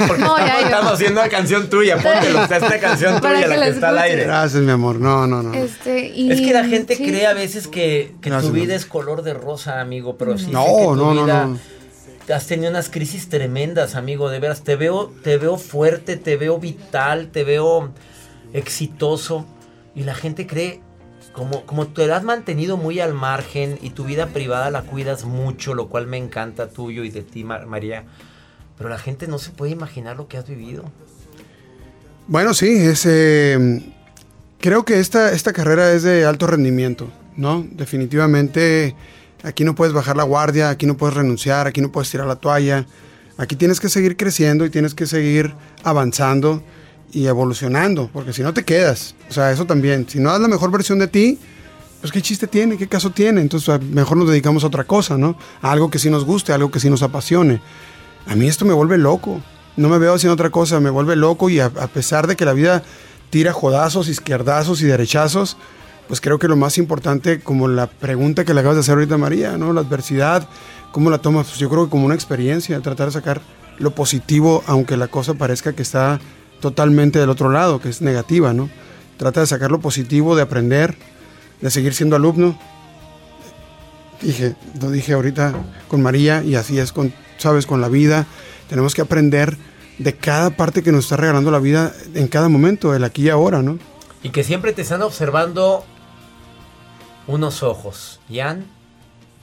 porque 0.09 0.23
No, 0.23 0.37
estamos, 0.39 0.47
ya. 0.47 0.61
estamos 0.61 0.93
haciendo 0.93 1.21
una 1.21 1.29
canción 1.31 1.69
tuya. 1.69 1.97
Póntelo, 1.99 2.43
está 2.43 2.57
esta 2.57 2.81
canción 2.81 3.21
tuya, 3.21 3.41
que 3.43 3.49
la 3.49 3.57
la 3.59 3.65
que 3.67 3.71
está 3.73 3.89
al 3.91 3.99
aire. 3.99 4.25
Gracias, 4.25 4.63
mi 4.63 4.71
amor. 4.71 4.97
No, 4.97 5.27
no, 5.27 5.43
no. 5.43 5.53
este, 5.55 6.09
y- 6.09 6.33
Es 6.33 6.41
que 6.41 6.53
la 6.55 6.65
gente 6.65 6.97
sí. 6.97 7.05
cree 7.05 7.27
a 7.27 7.35
veces 7.35 7.69
que, 7.69 8.15
que 8.23 8.31
Gracias, 8.31 8.51
tu 8.51 8.59
vida 8.59 8.75
es 8.75 8.87
color 8.87 9.23
de 9.23 9.35
rosa, 9.35 9.81
amigo, 9.81 10.17
pero 10.17 10.39
sí 10.39 10.47
No, 10.51 10.65
sé 10.65 10.69
que 10.71 10.83
tu 10.85 10.97
no, 10.97 11.15
no, 11.15 11.25
vida 11.25 11.47
no. 11.47 11.59
Has 12.35 12.47
tenido 12.47 12.71
unas 12.71 12.89
crisis 12.89 13.29
tremendas, 13.29 13.95
amigo, 13.95 14.31
de 14.31 14.39
veras. 14.39 14.63
Te 14.63 14.77
veo, 14.77 15.13
te 15.23 15.37
veo 15.37 15.59
fuerte, 15.59 16.17
te 16.17 16.37
veo 16.37 16.59
vital, 16.59 17.29
te 17.31 17.45
veo 17.45 17.91
exitoso. 18.55 19.45
Y 19.95 20.05
la 20.05 20.15
gente 20.15 20.47
cree, 20.47 20.81
como, 21.33 21.65
como 21.67 21.87
te 21.87 22.11
has 22.13 22.23
mantenido 22.25 22.77
muy 22.77 23.01
al 23.01 23.15
margen 23.15 23.79
y 23.83 23.91
tu 23.91 24.05
vida 24.05 24.27
privada 24.29 24.71
la 24.71 24.83
cuidas 24.83 25.25
mucho, 25.25 25.75
lo 25.75 25.89
cual 25.89 26.07
me 26.07 26.17
encanta 26.17 26.69
tuyo 26.69 27.05
y 27.05 27.11
de 27.11 27.23
ti, 27.23 27.45
Mar- 27.45 27.67
María. 27.67 28.05
Pero 28.77 28.89
la 28.91 28.99
gente 28.99 29.27
no 29.27 29.39
se 29.39 29.51
puede 29.51 29.73
imaginar 29.73 30.17
lo 30.17 30.27
que 30.27 30.39
has 30.39 30.49
vivido. 30.49 30.85
Bueno, 32.27 32.55
sí, 32.55 32.69
es, 32.69 33.05
eh, 33.07 33.83
creo 34.59 34.85
que 34.85 35.01
esta, 35.01 35.33
esta 35.33 35.53
carrera 35.53 35.93
es 35.93 36.03
de 36.03 36.25
alto 36.25 36.47
rendimiento, 36.47 37.09
¿no? 37.37 37.67
Definitivamente 37.73 38.95
aquí 39.43 39.65
no 39.65 39.75
puedes 39.75 39.93
bajar 39.95 40.17
la 40.17 40.23
guardia, 40.23 40.71
aquí 40.71 40.87
no 40.87 40.97
puedes 40.97 41.17
renunciar, 41.17 41.67
aquí 41.67 41.81
no 41.81 41.91
puedes 41.91 42.11
tirar 42.11 42.27
la 42.27 42.37
toalla. 42.37 42.87
Aquí 43.37 43.57
tienes 43.57 43.81
que 43.81 43.89
seguir 43.89 44.17
creciendo 44.17 44.67
y 44.67 44.71
tienes 44.71 44.95
que 44.95 45.07
seguir 45.07 45.55
avanzando 45.83 46.63
y 47.13 47.27
evolucionando, 47.27 48.09
porque 48.13 48.33
si 48.33 48.43
no 48.43 48.53
te 48.55 48.65
quedas. 48.65 49.15
O 49.29 49.33
sea, 49.33 49.51
eso 49.53 49.65
también. 49.67 50.07
Si 50.09 50.19
no 50.21 50.31
das 50.31 50.41
la 50.41 50.49
mejor 50.49 50.71
versión 50.71 50.99
de 50.99 51.09
ti, 51.09 51.39
pues 52.01 52.13
qué 52.13 52.23
chiste 52.23 52.47
tiene, 52.47 52.77
qué 52.77 52.89
caso 52.89 53.11
tiene. 53.11 53.41
Entonces, 53.41 53.69
a- 53.69 53.79
mejor 53.79 54.17
nos 54.17 54.29
dedicamos 54.29 54.65
a 54.65 54.69
otra 54.69 54.85
cosa, 54.85 55.17
¿no? 55.19 55.37
A 55.63 55.73
algo 55.73 55.91
que 55.91 55.99
sí 55.99 56.09
nos 56.11 56.25
guste, 56.25 56.53
a 56.53 56.55
algo 56.57 56.71
que 56.71 56.81
sí 56.81 56.89
nos 56.91 57.03
apasione. 57.03 57.61
A 58.27 58.35
mí 58.37 58.47
esto 58.49 58.65
me 58.65 58.73
vuelve 58.73 58.97
loco. 58.99 59.41
No 59.77 59.89
me 59.89 59.99
veo 59.99 60.15
haciendo 60.15 60.35
otra 60.35 60.51
cosa, 60.51 60.81
me 60.81 60.91
vuelve 60.91 61.17
loco 61.17 61.49
y 61.51 61.61
a, 61.61 61.67
a 61.67 61.87
pesar 61.89 62.27
de 62.27 62.37
que 62.37 62.45
la 62.45 62.53
vida 62.53 62.83
tira 63.31 63.53
jodazos, 63.53 64.09
izquierdazos 64.09 64.83
y 64.83 64.87
derechazos, 64.87 65.57
pues 66.09 66.21
creo 66.21 66.39
que 66.39 66.49
lo 66.49 66.57
más 66.57 66.77
importante, 66.79 67.41
como 67.41 67.69
la 67.69 67.87
pregunta 67.87 68.45
que 68.45 68.53
le 68.53 68.61
acabas 68.61 68.77
de 68.77 68.81
hacer 68.81 68.95
ahorita 68.95 69.17
María, 69.17 69.57
¿no? 69.57 69.73
La 69.73 69.83
adversidad, 69.83 70.49
¿cómo 70.91 71.09
la 71.09 71.19
tomas? 71.19 71.47
Pues 71.47 71.59
yo 71.61 71.69
creo 71.71 71.85
que 71.85 71.91
como 71.91 72.05
una 72.07 72.17
experiencia, 72.17 72.81
tratar 72.81 73.07
de 73.07 73.13
sacar 73.13 73.41
lo 73.79 73.93
positivo, 73.93 74.65
aunque 74.67 74.97
la 74.97 75.07
cosa 75.07 75.35
parezca 75.35 75.73
que 75.73 75.83
está 75.83 76.21
totalmente 76.61 77.19
del 77.19 77.31
otro 77.31 77.51
lado, 77.51 77.81
que 77.81 77.89
es 77.89 78.03
negativa, 78.03 78.53
¿no? 78.53 78.71
Trata 79.17 79.41
de 79.41 79.47
sacar 79.47 79.71
lo 79.71 79.81
positivo, 79.81 80.37
de 80.37 80.43
aprender, 80.43 80.97
de 81.61 81.71
seguir 81.71 81.95
siendo 81.95 82.17
alumno. 82.17 82.59
Dije, 84.23 84.55
lo 84.81 84.91
dije 84.91 85.15
ahorita 85.15 85.55
con 85.89 86.03
María 86.03 86.43
y 86.43 86.55
así 86.55 86.79
es 86.79 86.93
con, 86.93 87.13
sabes, 87.39 87.67
con 87.67 87.81
la 87.81 87.89
vida. 87.89 88.27
Tenemos 88.69 88.95
que 88.95 89.03
aprender 89.03 89.57
de 89.99 90.17
cada 90.17 90.51
parte 90.51 90.83
que 90.83 90.93
nos 90.93 91.05
está 91.05 91.17
regalando 91.17 91.51
la 91.51 91.59
vida 91.59 91.93
en 92.15 92.29
cada 92.29 92.49
momento, 92.49 92.95
el 92.95 93.05
aquí 93.05 93.25
y 93.25 93.29
ahora, 93.31 93.63
¿no? 93.63 93.79
Y 94.23 94.31
que 94.31 94.45
siempre 94.45 94.73
te 94.73 94.83
están 94.83 95.03
observando 95.03 95.85
unos 97.27 97.63
ojos. 97.63 98.21
Jan. 98.31 98.80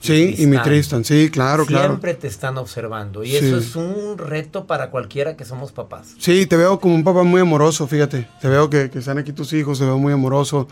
Sí, 0.00 0.34
y 0.38 0.46
mi 0.46 0.56
Tristan, 0.58 1.04
sí, 1.04 1.28
claro, 1.28 1.66
claro. 1.66 1.88
Siempre 1.88 2.14
te 2.14 2.28
están 2.28 2.56
observando. 2.56 3.24
Y 3.24 3.30
Sí. 3.30 3.36
eso 3.38 3.58
es 3.58 3.74
un 3.74 4.16
reto 4.16 4.66
para 4.66 4.90
cualquiera 4.90 5.36
que 5.36 5.44
somos 5.44 5.72
papás. 5.72 6.14
Sí, 6.18 6.46
te 6.46 6.56
veo 6.56 6.78
como 6.78 6.94
un 6.94 7.02
papá 7.02 7.24
muy 7.24 7.40
amoroso, 7.40 7.86
fíjate. 7.88 8.28
Te 8.40 8.48
veo 8.48 8.70
que, 8.70 8.90
que 8.90 9.00
están 9.00 9.18
aquí 9.18 9.32
tus 9.32 9.52
hijos, 9.52 9.78
te 9.80 9.84
veo 9.84 9.98
muy 9.98 10.12
amoroso. 10.12 10.68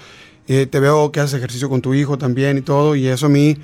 Eh, 0.48 0.66
te 0.66 0.78
veo 0.78 1.10
que 1.10 1.18
haces 1.20 1.34
ejercicio 1.38 1.68
con 1.68 1.80
tu 1.82 1.92
hijo 1.92 2.16
también 2.18 2.56
y 2.58 2.60
todo. 2.60 2.94
Y 2.94 3.08
eso 3.08 3.26
a 3.26 3.28
mí 3.28 3.56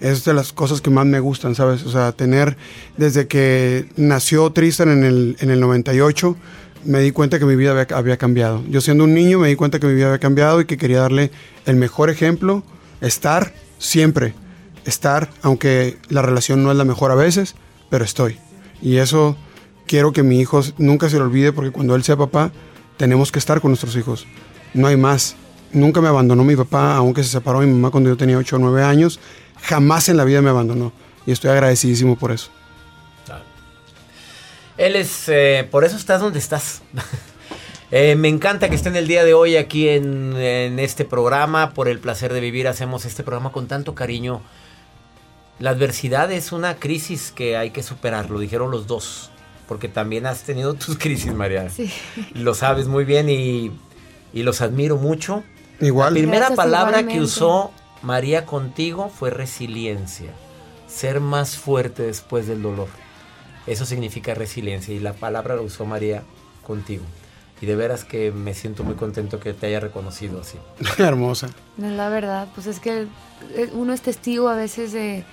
es 0.00 0.22
de 0.26 0.34
las 0.34 0.52
cosas 0.52 0.82
que 0.82 0.90
más 0.90 1.06
me 1.06 1.18
gustan, 1.18 1.54
¿sabes? 1.54 1.82
O 1.86 1.90
sea, 1.90 2.12
tener 2.12 2.58
desde 2.98 3.26
que 3.26 3.88
nació 3.96 4.52
Tristan 4.52 4.90
en 4.90 5.02
el, 5.04 5.36
en 5.40 5.50
el 5.50 5.60
98 5.60 6.36
me 6.84 7.00
di 7.00 7.10
cuenta 7.10 7.38
que 7.38 7.46
mi 7.46 7.56
vida 7.56 7.70
había, 7.70 7.96
había 7.96 8.16
cambiado. 8.18 8.62
Yo 8.68 8.82
siendo 8.82 9.04
un 9.04 9.14
niño 9.14 9.38
me 9.38 9.48
di 9.48 9.56
cuenta 9.56 9.80
que 9.80 9.86
mi 9.86 9.94
vida 9.94 10.06
había 10.08 10.18
cambiado 10.18 10.60
y 10.60 10.66
que 10.66 10.76
quería 10.76 11.00
darle 11.00 11.30
el 11.64 11.76
mejor 11.76 12.10
ejemplo, 12.10 12.62
estar 13.00 13.54
siempre, 13.78 14.34
estar, 14.86 15.28
aunque 15.42 15.98
la 16.08 16.22
relación 16.22 16.62
no 16.62 16.70
es 16.70 16.76
la 16.76 16.84
mejor 16.84 17.10
a 17.10 17.14
veces, 17.14 17.54
pero 17.90 18.04
estoy. 18.04 18.38
Y 18.80 18.96
eso 18.96 19.36
quiero 19.86 20.12
que 20.12 20.22
mi 20.22 20.40
hijo 20.40 20.62
nunca 20.78 21.08
se 21.08 21.18
lo 21.18 21.24
olvide 21.24 21.52
porque 21.52 21.70
cuando 21.70 21.94
él 21.94 22.04
sea 22.04 22.16
papá, 22.16 22.52
tenemos 22.96 23.32
que 23.32 23.38
estar 23.38 23.60
con 23.60 23.70
nuestros 23.70 23.96
hijos. 23.96 24.26
No 24.74 24.86
hay 24.86 24.96
más. 24.96 25.36
Nunca 25.72 26.00
me 26.00 26.08
abandonó 26.08 26.44
mi 26.44 26.56
papá, 26.56 26.96
aunque 26.96 27.22
se 27.22 27.30
separó 27.30 27.60
mi 27.60 27.66
mamá 27.66 27.90
cuando 27.90 28.10
yo 28.10 28.16
tenía 28.16 28.38
8 28.38 28.56
o 28.56 28.58
9 28.58 28.82
años. 28.82 29.20
Jamás 29.62 30.08
en 30.08 30.16
la 30.16 30.24
vida 30.24 30.42
me 30.42 30.50
abandonó. 30.50 30.92
Y 31.26 31.32
estoy 31.32 31.50
agradecidísimo 31.50 32.16
por 32.16 32.32
eso. 32.32 32.50
Él 34.76 34.94
es, 34.94 35.28
eh, 35.28 35.66
por 35.70 35.84
eso 35.84 35.96
estás 35.96 36.20
donde 36.20 36.38
estás. 36.38 36.82
Eh, 37.92 38.16
me 38.16 38.26
encanta 38.26 38.68
que 38.68 38.74
estén 38.74 38.96
el 38.96 39.06
día 39.06 39.22
de 39.22 39.32
hoy 39.32 39.56
aquí 39.56 39.88
en 39.88 40.34
este 40.80 41.04
programa. 41.04 41.70
Por 41.70 41.86
el 41.86 42.00
placer 42.00 42.32
de 42.32 42.40
vivir, 42.40 42.66
hacemos 42.66 43.04
este 43.04 43.22
programa 43.22 43.52
con 43.52 43.68
tanto 43.68 43.94
cariño. 43.94 44.42
La 45.58 45.70
adversidad 45.70 46.30
es 46.32 46.52
una 46.52 46.76
crisis 46.76 47.32
que 47.32 47.56
hay 47.56 47.70
que 47.70 47.82
superar, 47.82 48.30
lo 48.30 48.38
dijeron 48.38 48.70
los 48.70 48.86
dos. 48.86 49.30
Porque 49.66 49.88
también 49.88 50.26
has 50.26 50.42
tenido 50.42 50.74
tus 50.74 50.98
crisis, 50.98 51.32
María. 51.32 51.68
Sí. 51.70 51.90
Lo 52.34 52.54
sabes 52.54 52.86
muy 52.86 53.04
bien 53.04 53.28
y, 53.28 53.72
y 54.32 54.42
los 54.42 54.60
admiro 54.60 54.96
mucho. 54.96 55.42
Igual. 55.80 56.14
La 56.14 56.18
primera 56.20 56.38
Gracias, 56.46 56.56
palabra 56.56 57.06
que 57.06 57.20
usó 57.20 57.72
María 58.02 58.46
contigo 58.46 59.08
fue 59.08 59.30
resiliencia. 59.30 60.30
Ser 60.86 61.20
más 61.20 61.56
fuerte 61.56 62.04
después 62.04 62.46
del 62.46 62.62
dolor. 62.62 62.88
Eso 63.66 63.84
significa 63.84 64.34
resiliencia 64.34 64.94
y 64.94 65.00
la 65.00 65.12
palabra 65.12 65.56
la 65.56 65.62
usó 65.62 65.84
María 65.86 66.22
contigo. 66.62 67.04
Y 67.60 67.66
de 67.66 67.74
veras 67.74 68.04
que 68.04 68.30
me 68.30 68.54
siento 68.54 68.84
muy 68.84 68.94
contento 68.94 69.40
que 69.40 69.54
te 69.54 69.66
haya 69.66 69.80
reconocido 69.80 70.40
así. 70.40 70.58
Hermosa. 71.02 71.48
No 71.76 71.88
la 71.90 72.08
verdad, 72.08 72.48
pues 72.54 72.66
es 72.66 72.78
que 72.78 73.06
eh, 73.54 73.70
uno 73.72 73.92
es 73.92 74.02
testigo 74.02 74.48
a 74.48 74.56
veces 74.56 74.92
de, 74.92 75.24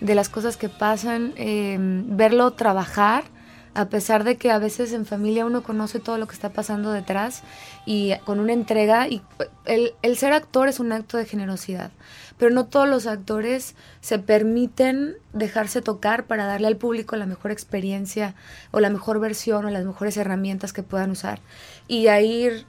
de 0.00 0.14
las 0.14 0.28
cosas 0.28 0.56
que 0.56 0.68
pasan, 0.68 1.32
eh, 1.36 1.76
verlo 1.78 2.52
trabajar, 2.52 3.24
a 3.72 3.84
pesar 3.88 4.24
de 4.24 4.36
que 4.36 4.50
a 4.50 4.58
veces 4.58 4.92
en 4.92 5.06
familia 5.06 5.46
uno 5.46 5.62
conoce 5.62 6.00
todo 6.00 6.18
lo 6.18 6.26
que 6.26 6.34
está 6.34 6.48
pasando 6.50 6.90
detrás 6.90 7.42
y 7.86 8.12
con 8.24 8.40
una 8.40 8.52
entrega, 8.52 9.06
y 9.08 9.22
el, 9.64 9.94
el 10.02 10.16
ser 10.16 10.32
actor 10.32 10.66
es 10.68 10.80
un 10.80 10.90
acto 10.92 11.16
de 11.16 11.24
generosidad, 11.24 11.92
pero 12.36 12.50
no 12.52 12.66
todos 12.66 12.88
los 12.88 13.06
actores 13.06 13.76
se 14.00 14.18
permiten 14.18 15.14
dejarse 15.32 15.82
tocar 15.82 16.24
para 16.24 16.46
darle 16.46 16.66
al 16.66 16.76
público 16.76 17.14
la 17.14 17.26
mejor 17.26 17.52
experiencia 17.52 18.34
o 18.72 18.80
la 18.80 18.90
mejor 18.90 19.20
versión 19.20 19.64
o 19.64 19.70
las 19.70 19.84
mejores 19.84 20.16
herramientas 20.16 20.72
que 20.72 20.82
puedan 20.82 21.10
usar. 21.12 21.38
Y 21.86 22.04
Yair 22.04 22.64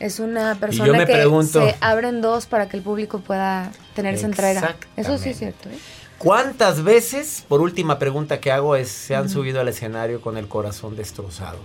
es 0.00 0.18
una 0.18 0.54
persona 0.54 0.86
que 1.06 1.12
pregunto- 1.12 1.68
se 1.68 1.76
abren 1.80 2.22
dos 2.22 2.46
para 2.46 2.68
que 2.68 2.76
el 2.78 2.82
público 2.82 3.20
pueda 3.20 3.70
tener 3.94 4.14
esa 4.14 4.26
entrega. 4.26 4.60
Eso 4.96 5.18
sí 5.18 5.30
es 5.30 5.38
cierto. 5.38 5.68
¿eh? 5.68 5.78
¿Cuántas 6.22 6.84
veces, 6.84 7.44
por 7.48 7.60
última 7.60 7.98
pregunta 7.98 8.38
que 8.40 8.52
hago, 8.52 8.76
es 8.76 8.88
se 8.90 9.16
han 9.16 9.28
subido 9.28 9.60
al 9.60 9.66
escenario 9.68 10.20
con 10.20 10.36
el 10.36 10.46
corazón 10.46 10.94
destrozado? 10.94 11.58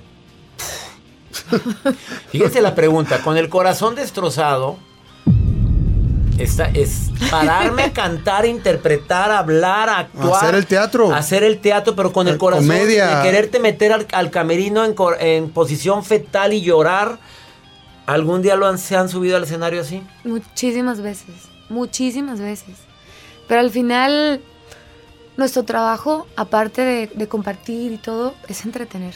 Fíjense 2.31 2.61
la 2.61 2.73
pregunta, 2.73 3.21
con 3.21 3.37
el 3.37 3.49
corazón 3.49 3.93
destrozado, 3.93 4.77
está, 6.39 6.65
es 6.73 7.11
pararme 7.29 7.83
a 7.83 7.93
cantar, 7.93 8.45
interpretar, 8.47 9.29
hablar, 9.31 9.89
actuar. 9.89 10.43
Hacer 10.43 10.55
el 10.55 10.65
teatro. 10.65 11.13
Hacer 11.13 11.43
el 11.43 11.59
teatro, 11.59 11.95
pero 11.95 12.11
con 12.11 12.27
el 12.27 12.39
corazón 12.39 12.65
comedia. 12.67 13.17
de 13.19 13.23
quererte 13.29 13.59
meter 13.59 13.93
al, 13.93 14.07
al 14.11 14.31
camerino 14.31 14.83
en, 14.85 14.93
cor- 14.95 15.17
en 15.19 15.49
posición 15.51 16.03
fetal 16.03 16.53
y 16.53 16.61
llorar. 16.61 17.19
¿Algún 18.07 18.41
día 18.41 18.55
lo 18.55 18.65
han, 18.65 18.77
se 18.79 18.95
han 18.95 19.09
subido 19.09 19.37
al 19.37 19.43
escenario 19.43 19.81
así? 19.81 20.01
Muchísimas 20.23 21.01
veces, 21.01 21.35
muchísimas 21.69 22.39
veces. 22.39 22.75
Pero 23.47 23.61
al 23.61 23.71
final, 23.71 24.41
nuestro 25.37 25.63
trabajo, 25.63 26.27
aparte 26.35 27.09
de, 27.13 27.27
compartir 27.27 27.91
y 27.93 27.97
todo, 27.97 28.35
es 28.47 28.65
entretener. 28.65 29.15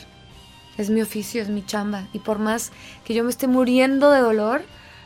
Es 0.78 0.90
mi 0.90 1.02
oficio, 1.02 1.42
es 1.42 1.50
mi 1.50 1.66
chamba. 1.66 2.08
Y 2.14 2.20
por 2.20 2.40
más 2.40 2.72
que 3.04 3.14
yo 3.14 3.24
me 3.24 3.30
esté 3.30 3.48
muriendo 3.48 4.12
de 4.12 4.22
dolor, 4.22 4.62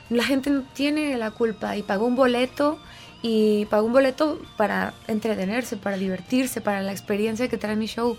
la 0.09 0.23
gente 0.23 0.49
no 0.49 0.61
tiene 0.73 1.17
la 1.17 1.31
culpa 1.31 1.75
y 1.75 1.83
pagó 1.83 2.05
un 2.05 2.15
boleto 2.15 2.79
y 3.23 3.65
pagó 3.65 3.87
un 3.87 3.93
boleto 3.93 4.39
para 4.55 4.93
entretenerse, 5.07 5.77
para 5.77 5.97
divertirse, 5.97 6.61
para 6.61 6.81
la 6.81 6.91
experiencia 6.91 7.47
que 7.47 7.57
trae 7.57 7.75
mi 7.75 7.87
show. 7.87 8.17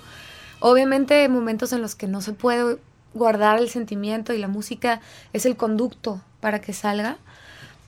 Obviamente 0.59 1.15
hay 1.15 1.29
momentos 1.29 1.73
en 1.73 1.83
los 1.83 1.95
que 1.95 2.09
no 2.09 2.21
se 2.21 2.33
puede 2.33 2.79
guardar 3.15 3.59
el 3.59 3.69
sentimiento 3.69 4.33
y 4.33 4.39
la 4.39 4.49
música 4.49 5.01
es 5.33 5.47
el 5.47 5.57
conducto 5.57 6.21
para 6.41 6.61
que 6.61 6.73
salga, 6.73 7.19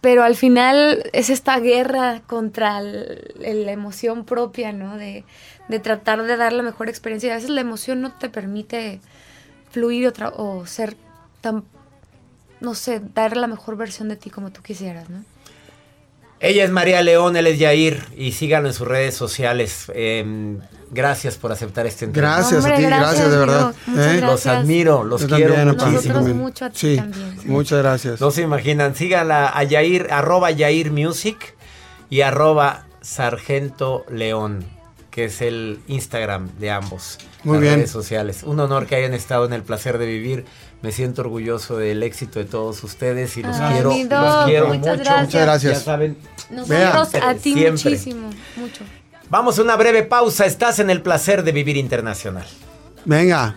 pero 0.01 0.23
al 0.23 0.37
final 0.37 1.09
es 1.13 1.31
esta 1.31 1.59
guerra 1.59 2.23
contra 2.27 2.81
la 2.81 3.73
emoción 3.73 4.25
propia, 4.25 4.73
¿no? 4.73 4.97
De, 4.97 5.25
de 5.69 5.79
tratar 5.81 6.23
de 6.23 6.37
dar 6.37 6.53
la 6.53 6.63
mejor 6.63 6.89
experiencia. 6.89 7.29
Y 7.29 7.33
a 7.33 7.37
veces 7.37 7.51
la 7.51 7.61
emoción 7.61 8.01
no 8.01 8.13
te 8.13 8.29
permite 8.29 9.01
fluir 9.71 10.13
o 10.37 10.67
ser 10.67 10.97
tan, 11.41 11.65
no 12.61 12.75
sé, 12.75 13.01
dar 13.15 13.37
la 13.37 13.47
mejor 13.47 13.77
versión 13.77 14.09
de 14.09 14.17
ti 14.17 14.31
como 14.31 14.51
tú 14.51 14.63
quisieras, 14.63 15.11
¿no? 15.11 15.25
Ella 16.41 16.63
es 16.63 16.71
María 16.71 17.03
León, 17.03 17.37
él 17.37 17.49
es 17.49 17.59
Yair 17.59 18.05
y 18.17 18.31
síganlo 18.31 18.69
en 18.69 18.75
sus 18.75 18.87
redes 18.87 19.17
sociales. 19.17 19.91
Eh, 19.95 20.25
gracias 20.91 21.37
por 21.37 21.53
aceptar 21.53 21.87
este 21.87 22.05
entrevista. 22.07 22.37
Gracias 22.39 22.65
a 22.65 22.77
ti, 22.77 22.83
gracias, 22.83 23.31
de 23.31 23.37
verdad. 23.39 23.75
¿eh? 23.97 24.21
Los 24.21 24.47
admiro, 24.47 25.05
los 25.05 25.23
Yo 25.27 25.37
quiero 25.37 25.55
también, 25.55 25.77
muchísimo. 25.93 26.21
mucho 26.35 26.65
a 26.65 26.71
ti 26.71 26.79
sí, 26.79 26.97
también. 26.97 27.37
muchas 27.47 27.79
gracias. 27.79 28.21
No 28.21 28.31
se 28.31 28.43
imaginan, 28.43 28.95
síganla 28.95 29.49
a 29.57 29.63
Yair, 29.65 30.09
arroba 30.11 30.51
Yair 30.51 30.91
Music 30.91 31.55
y 32.11 32.21
arroba 32.23 32.87
Sargento 33.01 34.05
León, 34.11 34.65
que 35.11 35.25
es 35.27 35.41
el 35.43 35.81
Instagram 35.89 36.49
de 36.59 36.71
ambos. 36.71 37.19
Muy 37.45 37.55
las 37.55 37.63
bien. 37.63 37.75
redes 37.77 37.91
sociales. 37.91 38.43
Un 38.43 38.59
honor 38.61 38.87
que 38.87 38.97
hayan 38.97 39.15
estado 39.15 39.45
en 39.47 39.53
el 39.53 39.63
placer 39.63 39.99
de 39.99 40.07
vivir. 40.07 40.45
Me 40.83 40.93
siento 40.93 41.23
orgulloso 41.23 41.77
del 41.77 42.03
éxito 42.05 42.39
de 42.39 42.45
todos 42.45 42.83
ustedes 42.85 43.37
y 43.37 43.43
los 43.43 43.57
Ay, 43.57 43.75
quiero, 43.75 43.91
los 43.91 44.45
quiero 44.45 44.69
muchas 44.69 44.81
mucho. 44.99 45.05
gracias. 45.05 45.23
Muchas 45.25 45.43
gracias. 45.43 45.79
Ya 45.79 45.81
saben. 45.85 46.19
Nosotros 46.51 46.69
Vea. 47.13 47.29
a 47.29 47.35
ti 47.35 47.53
Siempre. 47.53 47.71
muchísimo, 47.91 48.31
mucho. 48.57 48.85
Vamos 49.31 49.59
a 49.59 49.63
una 49.63 49.77
breve 49.77 50.03
pausa. 50.05 50.47
Estás 50.47 50.79
en 50.79 50.91
el 50.91 51.03
placer 51.03 51.43
de 51.43 51.53
vivir 51.53 51.77
internacional. 51.77 52.47
Venga. 53.05 53.57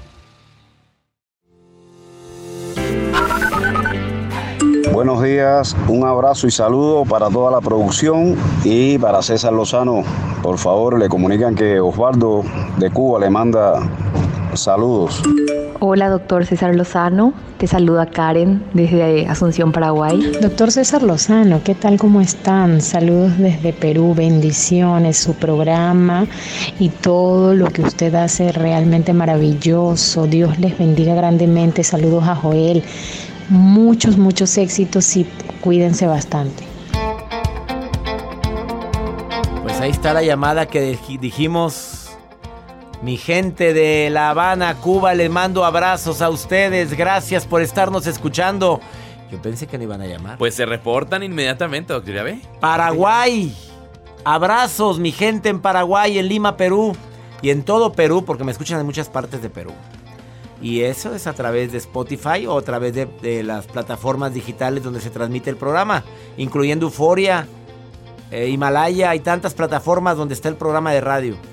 Buenos 4.93 5.23
días, 5.23 5.73
un 5.87 6.05
abrazo 6.05 6.47
y 6.47 6.51
saludo 6.51 7.05
para 7.05 7.29
toda 7.29 7.49
la 7.49 7.61
producción 7.61 8.35
y 8.65 8.97
para 8.97 9.21
César 9.21 9.53
Lozano. 9.53 10.03
Por 10.43 10.57
favor, 10.57 10.99
le 10.99 11.07
comunican 11.07 11.55
que 11.55 11.79
Osvaldo 11.79 12.43
de 12.77 12.91
Cuba 12.91 13.21
le 13.21 13.29
manda 13.29 13.79
saludos. 14.53 15.23
Hola, 15.79 16.09
doctor 16.09 16.45
César 16.45 16.75
Lozano. 16.75 17.33
Te 17.57 17.67
saluda 17.67 18.05
Karen 18.05 18.63
desde 18.73 19.27
Asunción, 19.27 19.71
Paraguay. 19.71 20.33
Doctor 20.41 20.71
César 20.71 21.03
Lozano, 21.03 21.61
¿qué 21.63 21.73
tal? 21.73 21.97
¿Cómo 21.97 22.19
están? 22.19 22.81
Saludos 22.81 23.37
desde 23.37 23.71
Perú, 23.71 24.13
bendiciones, 24.13 25.17
su 25.17 25.35
programa 25.35 26.27
y 26.79 26.89
todo 26.89 27.53
lo 27.53 27.67
que 27.67 27.81
usted 27.81 28.13
hace 28.15 28.49
es 28.49 28.55
realmente 28.55 29.13
maravilloso. 29.13 30.27
Dios 30.27 30.59
les 30.59 30.77
bendiga 30.77 31.15
grandemente. 31.15 31.83
Saludos 31.83 32.25
a 32.27 32.35
Joel. 32.35 32.83
Muchos, 33.51 34.17
muchos 34.17 34.57
éxitos 34.57 35.15
y 35.17 35.25
cuídense 35.59 36.07
bastante. 36.07 36.63
Pues 39.61 39.79
ahí 39.81 39.91
está 39.91 40.13
la 40.13 40.23
llamada 40.23 40.67
que 40.67 40.97
dij- 40.97 41.19
dijimos. 41.19 41.97
Mi 43.01 43.17
gente 43.17 43.73
de 43.73 44.09
La 44.11 44.29
Habana, 44.29 44.75
Cuba, 44.75 45.13
les 45.15 45.29
mando 45.29 45.65
abrazos 45.65 46.21
a 46.21 46.29
ustedes. 46.29 46.95
Gracias 46.95 47.45
por 47.45 47.61
estarnos 47.61 48.05
escuchando. 48.07 48.79
Yo 49.31 49.41
pensé 49.41 49.65
que 49.67 49.77
no 49.77 49.83
iban 49.85 50.01
a 50.01 50.05
llamar. 50.05 50.37
Pues 50.37 50.53
se 50.55 50.65
reportan 50.65 51.21
inmediatamente, 51.23 51.91
doctor. 51.93 52.13
¿Ya 52.13 52.23
ve? 52.23 52.39
Paraguay. 52.59 53.53
Abrazos, 54.23 54.99
mi 54.99 55.11
gente 55.11 55.49
en 55.49 55.59
Paraguay, 55.59 56.19
en 56.19 56.27
Lima, 56.27 56.55
Perú. 56.57 56.95
Y 57.41 57.49
en 57.49 57.63
todo 57.63 57.91
Perú, 57.91 58.23
porque 58.23 58.43
me 58.43 58.51
escuchan 58.51 58.79
en 58.79 58.85
muchas 58.85 59.09
partes 59.09 59.41
de 59.41 59.49
Perú. 59.49 59.71
Y 60.61 60.81
eso 60.81 61.15
es 61.15 61.25
a 61.25 61.33
través 61.33 61.71
de 61.71 61.79
Spotify 61.79 62.45
o 62.47 62.57
a 62.57 62.61
través 62.61 62.93
de, 62.93 63.43
las 63.43 63.65
plataformas 63.65 64.33
digitales 64.33 64.83
donde 64.83 65.01
se 65.01 65.09
transmite 65.09 65.49
el 65.49 65.57
programa, 65.57 66.03
incluyendo 66.37 66.85
Euforia, 66.85 67.47
eh, 68.29 68.47
Himalaya 68.47 69.15
y 69.15 69.19
tantas 69.21 69.55
plataformas 69.55 70.17
donde 70.17 70.35
está 70.35 70.49
el 70.49 70.55
programa 70.55 70.91
de 70.91 71.01
radio. 71.01 71.50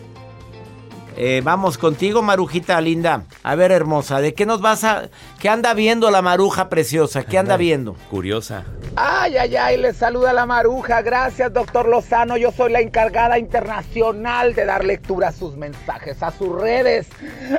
Eh, 1.20 1.40
vamos 1.42 1.78
contigo, 1.78 2.22
Marujita 2.22 2.80
linda. 2.80 3.24
A 3.42 3.56
ver, 3.56 3.72
hermosa, 3.72 4.20
¿de 4.20 4.34
qué 4.34 4.46
nos 4.46 4.60
vas 4.60 4.84
a... 4.84 5.08
¿Qué 5.40 5.48
anda 5.48 5.74
viendo 5.74 6.12
la 6.12 6.22
maruja 6.22 6.68
preciosa? 6.68 7.24
¿Qué 7.24 7.36
anda 7.38 7.56
viendo? 7.56 7.96
Curiosa. 8.08 8.62
Ay, 8.94 9.36
ay, 9.36 9.56
ay, 9.56 9.78
les 9.78 9.96
saluda 9.96 10.32
la 10.32 10.46
maruja. 10.46 11.02
Gracias, 11.02 11.52
doctor 11.52 11.88
Lozano. 11.88 12.36
Yo 12.36 12.52
soy 12.52 12.70
la 12.70 12.80
encargada 12.80 13.36
internacional 13.36 14.54
de 14.54 14.64
dar 14.64 14.84
lectura 14.84 15.28
a 15.28 15.32
sus 15.32 15.56
mensajes, 15.56 16.22
a 16.22 16.30
sus 16.30 16.52
redes. 16.52 17.08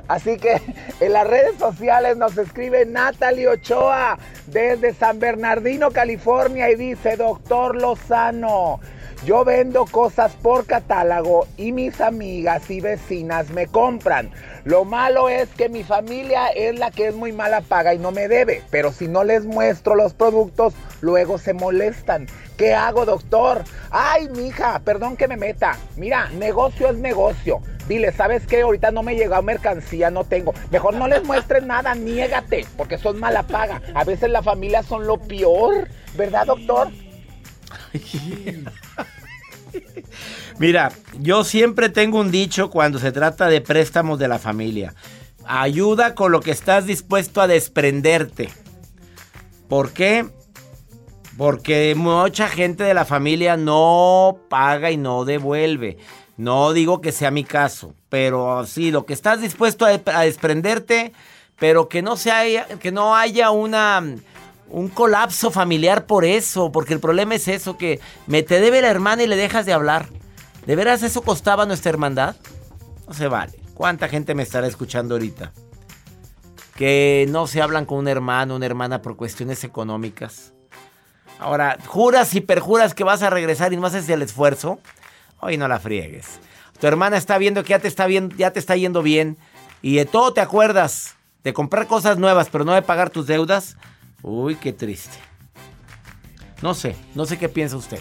Así 0.07 0.37
que 0.37 0.61
en 1.01 1.11
las 1.11 1.27
redes 1.27 1.59
sociales 1.59 2.15
nos 2.15 2.37
escribe 2.37 2.85
Natalie 2.85 3.49
Ochoa 3.49 4.17
desde 4.47 4.93
San 4.93 5.19
Bernardino, 5.19 5.91
California, 5.91 6.69
y 6.71 6.75
dice, 6.75 7.17
doctor 7.17 7.75
Lozano. 7.75 8.79
Yo 9.25 9.43
vendo 9.43 9.85
cosas 9.85 10.31
por 10.41 10.65
catálogo 10.65 11.45
y 11.57 11.73
mis 11.73 11.99
amigas 11.99 12.69
y 12.71 12.79
vecinas 12.79 13.49
me 13.49 13.67
compran. 13.67 14.31
Lo 14.63 14.85
malo 14.85 15.27
es 15.27 15.49
que 15.49 15.67
mi 15.67 15.83
familia 15.83 16.47
es 16.47 16.79
la 16.79 16.89
que 16.89 17.07
es 17.09 17.15
muy 17.15 17.33
mala 17.33 17.59
paga 17.59 17.93
y 17.93 17.99
no 17.99 18.11
me 18.11 18.29
debe. 18.29 18.63
Pero 18.71 18.93
si 18.93 19.09
no 19.09 19.25
les 19.25 19.43
muestro 19.43 19.95
los 19.95 20.13
productos, 20.13 20.73
luego 21.01 21.37
se 21.37 21.53
molestan. 21.53 22.27
¿Qué 22.57 22.73
hago, 22.73 23.05
doctor? 23.05 23.65
Ay, 23.91 24.29
mija, 24.29 24.79
perdón 24.79 25.17
que 25.17 25.27
me 25.27 25.35
meta. 25.35 25.77
Mira, 25.97 26.29
negocio 26.29 26.87
es 26.87 26.97
negocio. 26.97 27.59
Dile, 27.89 28.13
¿sabes 28.13 28.47
qué? 28.47 28.61
Ahorita 28.61 28.91
no 28.91 29.03
me 29.03 29.15
llegó 29.15 29.41
mercancía, 29.41 30.11
no 30.11 30.23
tengo. 30.23 30.53
Mejor 30.71 30.93
no 30.93 31.09
les 31.09 31.25
muestres 31.25 31.65
nada, 31.65 31.93
niégate, 31.93 32.65
porque 32.77 32.97
son 32.97 33.19
mala 33.19 33.43
paga. 33.43 33.81
A 33.95 34.05
veces 34.05 34.29
la 34.29 34.43
familia 34.43 34.81
son 34.81 35.07
lo 35.07 35.17
peor, 35.17 35.89
¿verdad, 36.15 36.45
doctor? 36.45 36.89
Mira, 40.59 40.91
yo 41.19 41.43
siempre 41.43 41.89
tengo 41.89 42.19
un 42.19 42.31
dicho 42.31 42.69
cuando 42.69 42.99
se 42.99 43.11
trata 43.11 43.47
de 43.47 43.61
préstamos 43.61 44.19
de 44.19 44.27
la 44.27 44.39
familia. 44.39 44.93
Ayuda 45.45 46.15
con 46.15 46.31
lo 46.31 46.41
que 46.41 46.51
estás 46.51 46.85
dispuesto 46.85 47.41
a 47.41 47.47
desprenderte. 47.47 48.49
¿Por 49.67 49.91
qué? 49.93 50.27
Porque 51.37 51.93
mucha 51.95 52.49
gente 52.49 52.83
de 52.83 52.93
la 52.93 53.05
familia 53.05 53.55
no 53.55 54.37
paga 54.49 54.91
y 54.91 54.97
no 54.97 55.23
devuelve. 55.23 55.97
No 56.35 56.73
digo 56.73 57.01
que 57.01 57.11
sea 57.11 57.31
mi 57.31 57.43
caso, 57.43 57.93
pero 58.09 58.65
sí, 58.65 58.91
lo 58.91 59.05
que 59.05 59.13
estás 59.13 59.41
dispuesto 59.41 59.85
a, 59.85 60.21
desprenderte, 60.21 61.13
pero 61.57 61.89
que 61.89 62.01
no, 62.01 62.15
se 62.15 62.63
que 62.79 62.91
no 62.91 63.15
haya 63.15 63.51
una, 63.51 64.01
un 64.69 64.89
colapso 64.89 65.51
familiar 65.51 66.05
por 66.05 66.25
eso, 66.25 66.71
porque 66.71 66.93
el 66.93 66.99
problema 66.99 67.35
es 67.35 67.47
eso, 67.47 67.77
que 67.77 67.99
me 68.27 68.43
te 68.43 68.59
debe 68.59 68.81
la 68.81 68.89
hermana 68.89 69.23
y 69.23 69.27
le 69.27 69.35
dejas 69.35 69.65
de 69.65 69.73
hablar. 69.73 70.07
¿De 70.65 70.75
veras 70.75 71.03
eso 71.03 71.21
costaba 71.21 71.65
nuestra 71.65 71.89
hermandad? 71.89 72.35
No 73.07 73.13
se 73.13 73.27
vale. 73.27 73.53
¿Cuánta 73.73 74.07
gente 74.07 74.35
me 74.35 74.43
estará 74.43 74.67
escuchando 74.67 75.15
ahorita? 75.15 75.51
Que 76.75 77.25
no 77.29 77.47
se 77.47 77.61
hablan 77.61 77.85
con 77.85 77.97
un 77.97 78.07
hermano, 78.07 78.55
una 78.55 78.65
hermana 78.65 79.01
por 79.01 79.15
cuestiones 79.15 79.63
económicas. 79.63 80.53
Ahora, 81.39 81.77
juras 81.87 82.35
y 82.35 82.41
perjuras 82.41 82.93
que 82.93 83.03
vas 83.03 83.23
a 83.23 83.29
regresar 83.29 83.73
y 83.73 83.77
no 83.77 83.87
haces 83.87 84.07
el 84.09 84.21
esfuerzo. 84.21 84.79
Hoy 85.39 85.57
no 85.57 85.67
la 85.67 85.79
friegues. 85.79 86.39
Tu 86.79 86.87
hermana 86.87 87.17
está 87.17 87.37
viendo 87.37 87.63
que 87.63 87.69
ya 87.69 87.79
te 87.79 87.87
está, 87.87 88.05
bien, 88.05 88.33
ya 88.37 88.51
te 88.51 88.59
está 88.59 88.75
yendo 88.75 89.01
bien 89.01 89.37
y 89.81 89.95
de 89.95 90.05
todo 90.05 90.33
te 90.33 90.41
acuerdas 90.41 91.15
de 91.43 91.53
comprar 91.53 91.87
cosas 91.87 92.17
nuevas, 92.17 92.49
pero 92.49 92.65
no 92.65 92.73
de 92.73 92.81
pagar 92.81 93.09
tus 93.09 93.27
deudas. 93.27 93.77
Uy, 94.21 94.55
qué 94.55 94.73
triste. 94.73 95.17
No 96.61 96.73
sé, 96.73 96.95
no 97.15 97.25
sé 97.25 97.37
qué 97.37 97.47
piensa 97.47 97.77
usted. 97.77 97.99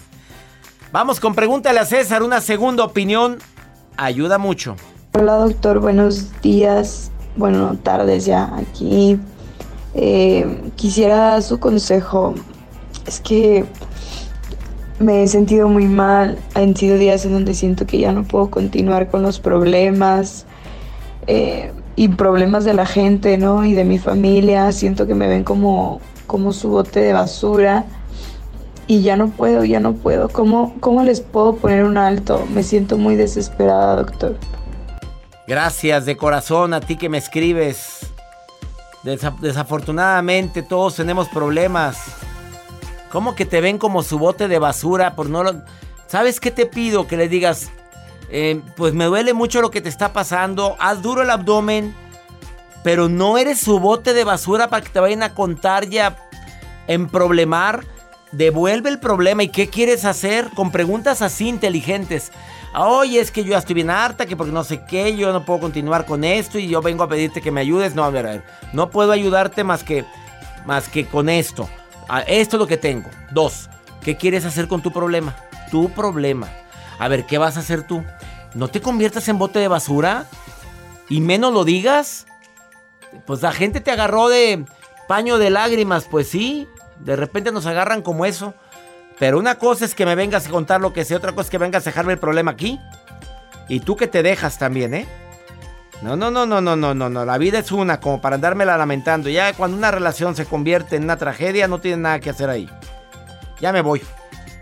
Vamos 0.91 1.21
con 1.21 1.35
pregúntale 1.35 1.79
a 1.79 1.85
César, 1.85 2.23
una 2.23 2.41
segunda 2.41 2.85
opinión 2.85 3.39
ayuda 3.97 4.39
mucho. 4.39 4.75
Hola 5.13 5.35
doctor, 5.35 5.81
buenos 5.81 6.41
días, 6.41 7.11
bueno, 7.37 7.77
tardes 7.83 8.25
ya 8.25 8.53
aquí. 8.57 9.19
Eh, 9.95 10.71
quisiera 10.77 11.41
su 11.43 11.59
consejo. 11.59 12.35
Es 13.07 13.21
que 13.21 13.65
me 14.99 15.23
he 15.23 15.29
sentido 15.29 15.69
muy 15.69 15.87
mal. 15.87 16.39
Han 16.55 16.77
sido 16.77 16.99
días 16.99 17.25
en 17.25 17.33
donde 17.33 17.55
siento 17.55 17.87
que 17.87 17.99
ya 17.99 18.13
no 18.13 18.25
puedo 18.25 18.51
continuar 18.51 19.11
con 19.11 19.23
los 19.23 19.39
problemas 19.39 20.47
eh, 21.27 21.73
y 21.97 22.09
problemas 22.09 22.65
de 22.65 22.75
la 22.75 22.87
gente, 22.87 23.39
¿no? 23.39 23.65
Y 23.65 23.75
de 23.75 23.85
mi 23.85 23.99
familia. 23.99 24.73
Siento 24.73 25.07
que 25.07 25.15
me 25.15 25.29
ven 25.29 25.45
como, 25.45 26.01
como 26.29 26.53
su 26.53 26.69
bote 26.69 27.01
de 27.01 27.13
basura 27.13 27.85
y 28.87 29.03
ya 29.03 29.17
no 29.17 29.29
puedo, 29.31 29.65
ya 29.65 29.81
no 29.81 29.95
puedo. 29.95 30.29
¿Cómo, 30.29 30.77
¿Cómo 30.79 31.03
les 31.03 31.21
puedo 31.21 31.57
poner 31.57 31.83
un 31.85 31.99
alto? 31.99 32.47
Me 32.55 32.63
siento 32.63 32.97
muy 32.97 33.17
desesperada, 33.17 33.97
doctor. 33.97 34.37
Gracias 35.49 36.07
de 36.07 36.17
corazón 36.17 36.73
a 36.75 36.81
ti 36.81 36.97
que 36.97 37.09
me 37.09 37.19
escribes. 37.19 38.07
Desa- 39.03 39.37
desafortunadamente 39.41 40.63
todos 40.63 40.95
tenemos 40.97 41.29
problemas. 41.29 41.99
¿Cómo 43.11 43.35
que 43.35 43.47
te 43.47 43.61
ven 43.61 43.79
como 43.79 44.03
su 44.03 44.19
bote 44.19 44.49
de 44.49 44.59
basura 44.59 45.17
por 45.17 45.31
no 45.31 45.43
lo... 45.43 45.63
¿Sabes 46.07 46.41
qué 46.41 46.51
te 46.51 46.67
pido? 46.67 47.07
Que 47.07 47.17
le 47.17 47.29
digas, 47.29 47.71
eh, 48.31 48.61
pues 48.77 48.93
me 48.95 49.05
duele 49.07 49.33
mucho 49.33 49.61
lo 49.63 49.71
que 49.71 49.81
te 49.81 49.89
está 49.89 50.13
pasando, 50.13 50.77
haz 50.79 51.01
duro 51.03 51.23
el 51.23 51.31
abdomen, 51.31 51.95
pero 52.83 53.09
no 53.09 53.39
eres 53.39 53.61
su 53.61 53.79
bote 53.79 54.15
de 54.15 54.25
basura 54.25 54.69
para 54.69 54.83
que 54.83 54.91
te 54.91 55.01
vayan 55.01 55.23
a 55.23 55.35
contar 55.35 55.93
y 55.93 55.99
a 55.99 56.17
emproblemar. 56.87 57.85
Devuelve 58.31 58.91
el 58.91 58.99
problema 58.99 59.43
y 59.43 59.49
qué 59.49 59.69
quieres 59.69 60.05
hacer 60.05 60.51
con 60.55 60.71
preguntas 60.71 61.23
así 61.23 61.49
inteligentes. 61.49 62.31
Oye, 62.75 63.21
es 63.21 63.31
que 63.31 63.43
yo 63.43 63.51
ya 63.51 63.59
estoy 63.59 63.75
bien 63.75 63.89
harta, 63.89 64.27
que 64.27 64.37
porque 64.37 64.53
no 64.53 64.65
sé 64.65 64.85
qué, 64.85 65.17
yo 65.17 65.33
no 65.33 65.45
puedo 65.45 65.61
continuar 65.61 66.05
con 66.05 66.25
esto 66.25 66.59
y 66.59 66.69
yo 66.69 66.83
vengo 66.83 67.03
a 67.03 67.09
pedirte 67.09 67.41
que 67.41 67.51
me 67.51 67.63
ayudes. 67.63 67.95
No, 67.95 68.05
a 68.05 68.11
ver, 68.11 68.27
a 68.27 68.31
ver, 68.33 68.45
no 68.75 68.91
puedo 68.91 69.13
ayudarte 69.13 69.65
más 69.65 69.83
que, 69.83 70.05
más 70.67 70.89
que 70.89 71.07
con 71.07 71.31
esto. 71.31 71.69
Esto 72.27 72.57
es 72.57 72.61
lo 72.61 72.67
que 72.67 72.77
tengo. 72.77 73.09
Dos, 73.31 73.71
¿qué 74.03 74.17
quieres 74.17 74.45
hacer 74.45 74.69
con 74.69 74.83
tu 74.83 74.93
problema? 74.93 75.35
Tu 75.71 75.91
problema. 75.91 76.49
A 76.99 77.09
ver, 77.09 77.25
¿qué 77.25 77.39
vas 77.39 77.57
a 77.57 77.61
hacer 77.61 77.87
tú? 77.87 78.05
¿No 78.55 78.69
te 78.69 78.81
conviertas 78.83 79.29
en 79.29 79.39
bote 79.39 79.59
de 79.59 79.69
basura? 79.69 80.27
¿Y 81.09 81.21
menos 81.21 81.53
lo 81.53 81.65
digas? 81.65 82.27
Pues 83.27 83.43
la 83.43 83.53
gente 83.53 83.81
te 83.81 83.91
agarró 83.91 84.29
de 84.29 84.65
paño 85.07 85.39
de 85.39 85.51
lágrimas, 85.51 86.07
pues 86.11 86.29
sí, 86.29 86.69
de 86.99 87.17
repente 87.17 87.53
nos 87.53 87.67
agarran 87.67 88.03
como 88.03 88.25
eso. 88.25 88.55
Pero 89.19 89.39
una 89.39 89.57
cosa 89.57 89.85
es 89.85 89.95
que 89.95 90.07
me 90.07 90.15
vengas 90.15 90.47
a 90.47 90.51
contar 90.51 90.81
lo 90.81 90.93
que 90.93 91.05
sé, 91.05 91.17
otra 91.17 91.33
cosa 91.33 91.43
es 91.43 91.51
que 91.51 91.59
vengas 91.59 91.87
a 91.87 91.91
dejarme 91.91 92.13
el 92.13 92.19
problema 92.19 92.53
aquí. 92.53 92.79
Y 93.69 93.81
tú 93.81 93.97
que 93.97 94.07
te 94.07 94.23
dejas 94.23 94.59
también, 94.59 94.95
¿eh? 94.95 95.07
No, 96.01 96.15
no, 96.15 96.31
no, 96.31 96.47
no, 96.47 96.61
no, 96.61 96.77
no, 96.77 96.95
no, 96.95 97.11
no. 97.11 97.25
La 97.25 97.39
vida 97.39 97.59
es 97.59 97.73
una, 97.73 97.99
como 97.99 98.21
para 98.21 98.37
andármela 98.37 98.77
lamentando. 98.77 99.29
Ya 99.29 99.53
cuando 99.53 99.77
una 99.77 99.91
relación 99.91 100.37
se 100.37 100.47
convierte 100.47 100.97
en 100.97 101.05
una 101.05 101.17
tragedia, 101.17 101.67
no 101.67 101.81
tienes 101.81 101.99
nada 101.99 102.21
que 102.21 102.31
hacer 102.31 102.49
ahí. 102.49 102.71
Ya 103.61 103.73
me 103.73 103.83
voy. 103.83 104.03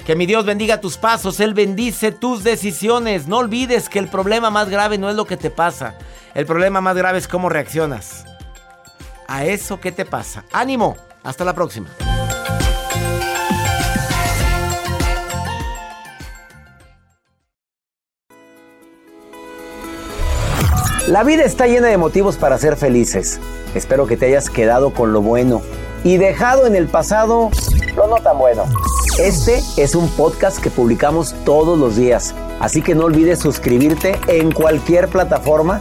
Que 0.07 0.17
mi 0.17 0.25
Dios 0.25 0.47
bendiga 0.47 0.81
tus 0.81 0.97
pasos, 0.97 1.41
Él 1.41 1.53
bendice 1.53 2.11
tus 2.13 2.43
decisiones. 2.43 3.29
No 3.29 3.39
olvides 3.39 3.89
que 3.89 3.99
el 3.99 4.09
problema 4.09 4.51
más 4.51 4.71
grave 4.71 4.97
no 4.97 5.11
es 5.11 5.17
lo 5.17 5.27
que 5.27 5.37
te 5.37 5.51
pasa. 5.51 5.95
El 6.35 6.47
problema 6.47 6.81
más 6.81 6.97
grave 6.97 7.19
es 7.19 7.29
cómo 7.29 7.49
reaccionas. 7.49 8.25
A 9.27 9.45
eso 9.45 9.81
que 9.81 9.93
te 9.93 10.05
pasa. 10.05 10.45
Ánimo. 10.53 10.97
Hasta 11.23 11.45
la 11.45 11.55
próxima. 11.55 11.89
La 21.09 21.23
vida 21.23 21.45
está 21.45 21.67
llena 21.67 21.87
de 21.87 21.97
motivos 21.99 22.37
para 22.37 22.59
ser 22.59 22.77
felices. 22.77 23.39
Espero 23.75 24.07
que 24.07 24.17
te 24.17 24.27
hayas 24.27 24.51
quedado 24.51 24.93
con 24.93 25.13
lo 25.13 25.23
bueno 25.23 25.63
y 26.03 26.17
dejado 26.17 26.67
en 26.67 26.75
el 26.75 26.89
pasado 26.89 27.51
lo 27.97 28.09
no 28.09 28.17
tan 28.17 28.39
bueno. 28.39 28.65
Este 29.19 29.63
es 29.77 29.95
un 29.95 30.09
podcast 30.11 30.59
que 30.59 30.71
publicamos 30.71 31.35
todos 31.45 31.79
los 31.79 31.97
días, 31.97 32.35
así 32.61 32.83
que 32.83 32.95
no 32.95 33.05
olvides 33.05 33.39
suscribirte 33.39 34.19
en 34.27 34.51
cualquier 34.53 35.09
plataforma 35.09 35.81